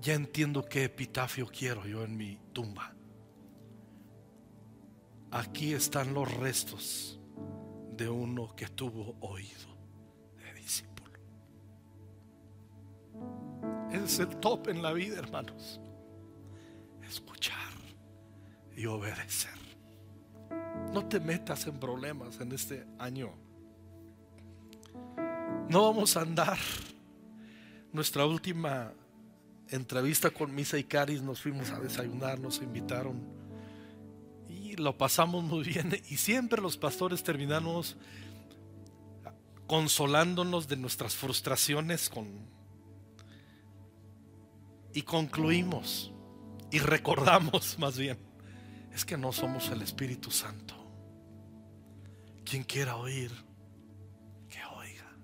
ya 0.00 0.14
entiendo 0.14 0.64
qué 0.64 0.84
epitafio 0.84 1.46
quiero 1.46 1.86
yo 1.86 2.02
en 2.04 2.16
mi 2.16 2.38
tumba. 2.52 2.94
Aquí 5.30 5.74
están 5.74 6.12
los 6.12 6.32
restos 6.38 7.20
de 7.96 8.08
uno 8.08 8.54
que 8.56 8.66
tuvo 8.66 9.16
oído 9.20 9.76
de 10.36 10.54
discípulo. 10.54 11.12
Es 13.92 14.18
el 14.18 14.36
top 14.38 14.68
en 14.68 14.82
la 14.82 14.92
vida, 14.92 15.18
hermanos. 15.18 15.80
Escuchar 17.08 17.72
y 18.76 18.86
obedecer. 18.86 19.58
No 20.92 21.06
te 21.06 21.20
metas 21.20 21.66
en 21.66 21.78
problemas 21.78 22.40
en 22.40 22.50
este 22.50 22.86
año. 22.98 23.30
No 25.68 25.84
vamos 25.84 26.16
a 26.16 26.22
andar. 26.22 26.58
Nuestra 27.92 28.26
última 28.26 28.92
entrevista 29.68 30.30
con 30.30 30.52
Misa 30.52 30.76
y 30.78 30.84
Caris 30.84 31.22
nos 31.22 31.40
fuimos 31.40 31.70
a 31.70 31.78
desayunar, 31.78 32.40
nos 32.40 32.60
invitaron 32.60 33.39
lo 34.80 34.96
pasamos 34.96 35.44
muy 35.44 35.64
bien. 35.64 36.00
Y 36.10 36.16
siempre 36.16 36.60
los 36.60 36.76
pastores 36.76 37.22
terminamos 37.22 37.96
consolándonos 39.66 40.66
de 40.66 40.76
nuestras 40.76 41.14
frustraciones 41.14 42.08
con 42.08 42.48
y 44.92 45.02
concluimos 45.02 46.10
y 46.72 46.80
recordamos 46.80 47.78
más 47.78 47.96
bien 47.96 48.18
es 48.92 49.04
que 49.04 49.16
no 49.16 49.32
somos 49.32 49.68
el 49.70 49.82
Espíritu 49.82 50.30
Santo. 50.30 50.74
Quien 52.44 52.64
quiera 52.64 52.96
oír, 52.96 53.30
que 54.48 54.58
oiga. 54.76 55.16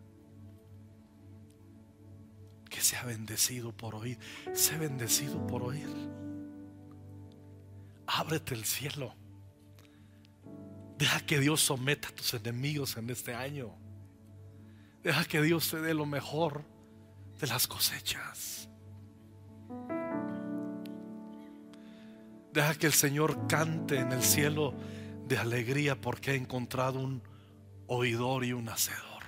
Que 2.68 2.80
sea 2.80 3.02
bendecido 3.04 3.72
por 3.72 3.96
oír. 3.96 4.18
Sea 4.52 4.78
bendecido 4.78 5.44
por 5.46 5.64
oír. 5.64 5.88
Ábrete 8.07 8.54
el 8.54 8.64
cielo. 8.64 9.14
Deja 10.99 11.20
que 11.20 11.40
Dios 11.40 11.61
someta 11.61 12.09
a 12.09 12.12
tus 12.12 12.34
enemigos 12.34 12.97
en 12.97 13.11
este 13.11 13.34
año. 13.34 13.74
Deja 15.03 15.24
que 15.24 15.42
Dios 15.42 15.70
te 15.70 15.80
dé 15.80 15.94
lo 15.94 16.07
mejor 16.07 16.64
de 17.38 17.47
las 17.47 17.66
cosechas. 17.66 18.68
Deja 22.53 22.74
que 22.74 22.86
el 22.86 22.94
Señor 22.94 23.47
cante 23.47 23.99
en 23.99 24.12
el 24.12 24.22
cielo 24.22 24.74
de 25.28 25.36
alegría 25.36 26.01
porque 26.01 26.30
ha 26.30 26.34
encontrado 26.34 27.01
un 27.01 27.22
oidor 27.86 28.44
y 28.44 28.55
un 28.55 28.68
hacedor. 28.68 29.22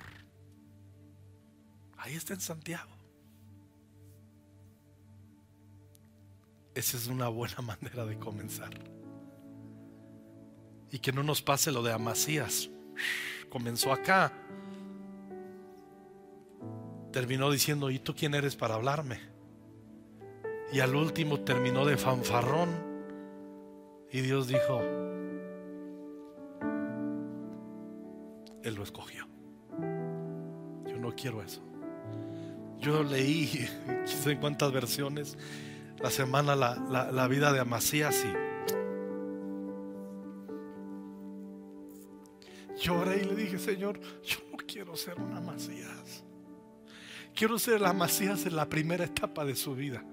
Ahí 1.97 2.15
está 2.15 2.33
en 2.33 2.41
Santiago. 2.41 2.89
Esa 6.73 6.97
es 6.97 7.07
una 7.07 7.27
buena 7.27 7.61
manera 7.61 8.05
de 8.05 8.17
comenzar. 8.17 8.71
Y 10.91 10.99
que 10.99 11.11
no 11.11 11.23
nos 11.23 11.41
pase 11.41 11.71
lo 11.71 11.83
de 11.83 11.93
Amasías. 11.93 12.69
Comenzó 13.49 13.91
acá. 13.91 14.31
Terminó 17.11 17.51
diciendo, 17.51 17.89
¿y 17.89 17.99
tú 17.99 18.15
quién 18.15 18.35
eres 18.35 18.55
para 18.55 18.75
hablarme? 18.75 19.19
Y 20.71 20.79
al 20.79 20.95
último 20.95 21.39
terminó 21.41 21.85
de 21.85 21.97
fanfarrón. 21.97 22.69
Y 24.11 24.21
Dios 24.21 24.47
dijo, 24.47 24.81
Él 28.63 28.75
lo 28.75 28.83
escogió. 28.83 29.27
Yo 30.87 30.97
no 30.97 31.15
quiero 31.15 31.41
eso. 31.41 31.61
Yo 32.79 33.03
leí, 33.03 33.67
no 33.87 34.07
sé 34.07 34.37
cuántas 34.37 34.71
versiones, 34.71 35.37
la 36.01 36.09
semana 36.09 36.55
la, 36.55 37.27
vida 37.27 37.51
de 37.51 37.59
Amasías 37.59 38.23
y 38.23 38.77
lloré 42.79 43.21
y 43.21 43.25
le 43.25 43.35
dije, 43.35 43.59
Señor, 43.59 43.99
yo 44.23 44.37
no 44.51 44.57
quiero 44.57 44.95
ser 44.95 45.19
un 45.19 45.33
Amasías. 45.33 46.23
Quiero 47.35 47.59
ser 47.59 47.75
el 47.75 47.85
Amasías 47.85 48.45
en 48.45 48.55
la 48.55 48.67
primera 48.67 49.05
etapa 49.05 49.45
de 49.45 49.55
su 49.55 49.75
vida 49.75 50.03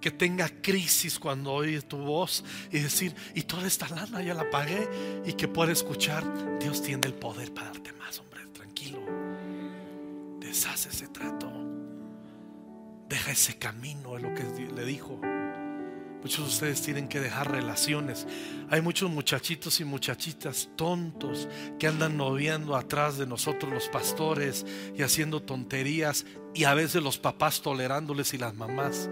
que 0.00 0.10
tenga 0.10 0.48
crisis 0.48 1.18
cuando 1.18 1.52
oye 1.52 1.82
tu 1.82 1.98
voz 1.98 2.44
y 2.70 2.78
decir, 2.78 3.14
y 3.34 3.42
toda 3.42 3.66
esta 3.66 3.88
lana 3.88 4.22
ya 4.22 4.34
la 4.34 4.48
pagué 4.48 4.88
y 5.26 5.32
que 5.32 5.48
pueda 5.48 5.72
escuchar, 5.72 6.24
Dios 6.60 6.82
tiene 6.82 7.06
el 7.06 7.14
poder 7.14 7.52
para 7.52 7.68
darte 7.68 7.92
más, 7.94 8.18
hombre, 8.20 8.46
tranquilo. 8.52 9.00
Deshace 10.38 10.90
ese 10.90 11.08
trato. 11.08 11.50
Deja 13.08 13.32
ese 13.32 13.58
camino, 13.58 14.16
es 14.16 14.22
lo 14.22 14.34
que 14.34 14.44
le 14.74 14.84
dijo. 14.84 15.20
Muchos 16.22 16.38
de 16.38 16.50
ustedes 16.50 16.82
tienen 16.82 17.08
que 17.08 17.20
dejar 17.20 17.50
relaciones. 17.50 18.26
Hay 18.70 18.80
muchos 18.80 19.10
muchachitos 19.10 19.80
y 19.80 19.84
muchachitas 19.84 20.68
tontos 20.76 21.48
que 21.78 21.86
andan 21.86 22.16
noviando 22.16 22.74
atrás 22.74 23.18
de 23.18 23.26
nosotros 23.26 23.72
los 23.72 23.88
pastores 23.88 24.66
y 24.96 25.02
haciendo 25.02 25.42
tonterías 25.42 26.26
y 26.54 26.64
a 26.64 26.74
veces 26.74 27.02
los 27.02 27.18
papás 27.18 27.62
tolerándoles 27.62 28.34
y 28.34 28.38
las 28.38 28.54
mamás 28.54 29.08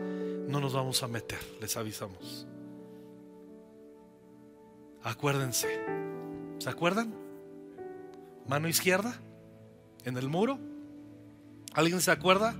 no 0.49 0.61
nos 0.61 0.73
vamos 0.73 1.03
a 1.03 1.09
meter, 1.09 1.39
les 1.61 1.77
avisamos. 1.77 2.47
Acuérdense. 5.03 5.69
¿Se 6.59 6.69
acuerdan? 6.69 7.15
Mano 8.49 8.67
izquierda 8.67 9.15
en 10.05 10.17
el 10.17 10.29
muro. 10.29 10.59
¿Alguien 11.75 12.01
se 12.01 12.11
acuerda? 12.11 12.55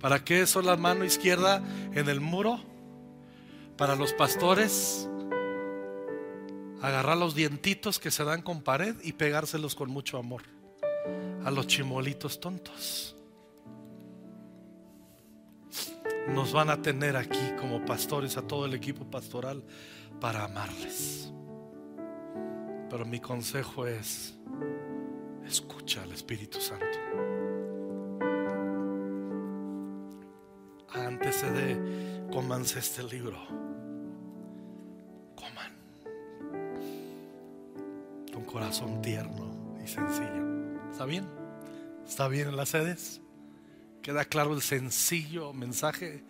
¿Para 0.00 0.24
qué 0.24 0.46
son 0.46 0.66
la 0.66 0.76
mano 0.76 1.04
izquierda 1.04 1.62
en 1.94 2.08
el 2.08 2.20
muro? 2.20 2.60
Para 3.78 3.94
los 3.96 4.12
pastores 4.12 5.08
agarrar 6.82 7.16
los 7.16 7.34
dientitos 7.34 7.98
que 7.98 8.10
se 8.10 8.24
dan 8.24 8.42
con 8.42 8.62
pared 8.62 8.96
y 9.02 9.12
pegárselos 9.14 9.74
con 9.74 9.90
mucho 9.90 10.18
amor 10.18 10.42
a 11.44 11.50
los 11.50 11.66
chimolitos 11.66 12.40
tontos 12.40 13.16
nos 16.28 16.52
van 16.52 16.70
a 16.70 16.80
tener 16.80 17.16
aquí 17.16 17.52
como 17.58 17.84
pastores, 17.84 18.36
a 18.36 18.42
todo 18.42 18.66
el 18.66 18.74
equipo 18.74 19.04
pastoral, 19.04 19.62
para 20.20 20.44
amarles. 20.44 21.32
Pero 22.90 23.04
mi 23.06 23.20
consejo 23.20 23.86
es, 23.86 24.34
escucha 25.46 26.02
al 26.02 26.12
Espíritu 26.12 26.60
Santo. 26.60 26.86
Antes 30.92 31.42
de 31.42 32.28
comanse 32.30 32.78
este 32.78 33.02
libro. 33.02 33.67
Corazón 38.48 39.00
tierno 39.02 39.76
y 39.84 39.86
sencillo. 39.86 40.90
¿Está 40.90 41.04
bien? 41.04 41.28
¿Está 42.06 42.26
bien 42.28 42.48
en 42.48 42.56
las 42.56 42.70
sedes? 42.70 43.20
¿Queda 44.02 44.24
claro 44.24 44.54
el 44.54 44.62
sencillo 44.62 45.52
mensaje 45.52 46.24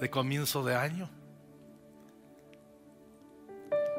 de 0.00 0.08
comienzo 0.08 0.64
de 0.64 0.76
año? 0.76 1.10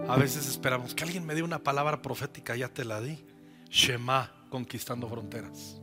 A 0.07 0.15
veces 0.15 0.47
esperamos 0.47 0.95
que 0.95 1.03
alguien 1.03 1.25
me 1.25 1.35
dé 1.35 1.43
una 1.43 1.59
palabra 1.59 2.01
profética, 2.01 2.55
ya 2.55 2.69
te 2.69 2.85
la 2.85 3.01
di. 3.01 3.23
Shema, 3.69 4.31
conquistando 4.49 5.07
fronteras. 5.09 5.81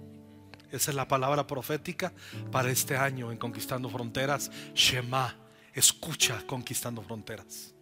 Esa 0.71 0.91
es 0.91 0.97
la 0.97 1.07
palabra 1.07 1.47
profética 1.47 2.13
para 2.51 2.71
este 2.71 2.97
año 2.97 3.31
en 3.31 3.39
Conquistando 3.39 3.89
Fronteras. 3.89 4.51
Shema, 4.75 5.37
escucha 5.73 6.43
Conquistando 6.47 7.03
Fronteras. 7.03 7.73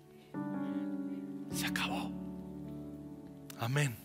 Se 1.50 1.66
acabó. 1.66 2.23
Amén. 3.58 4.03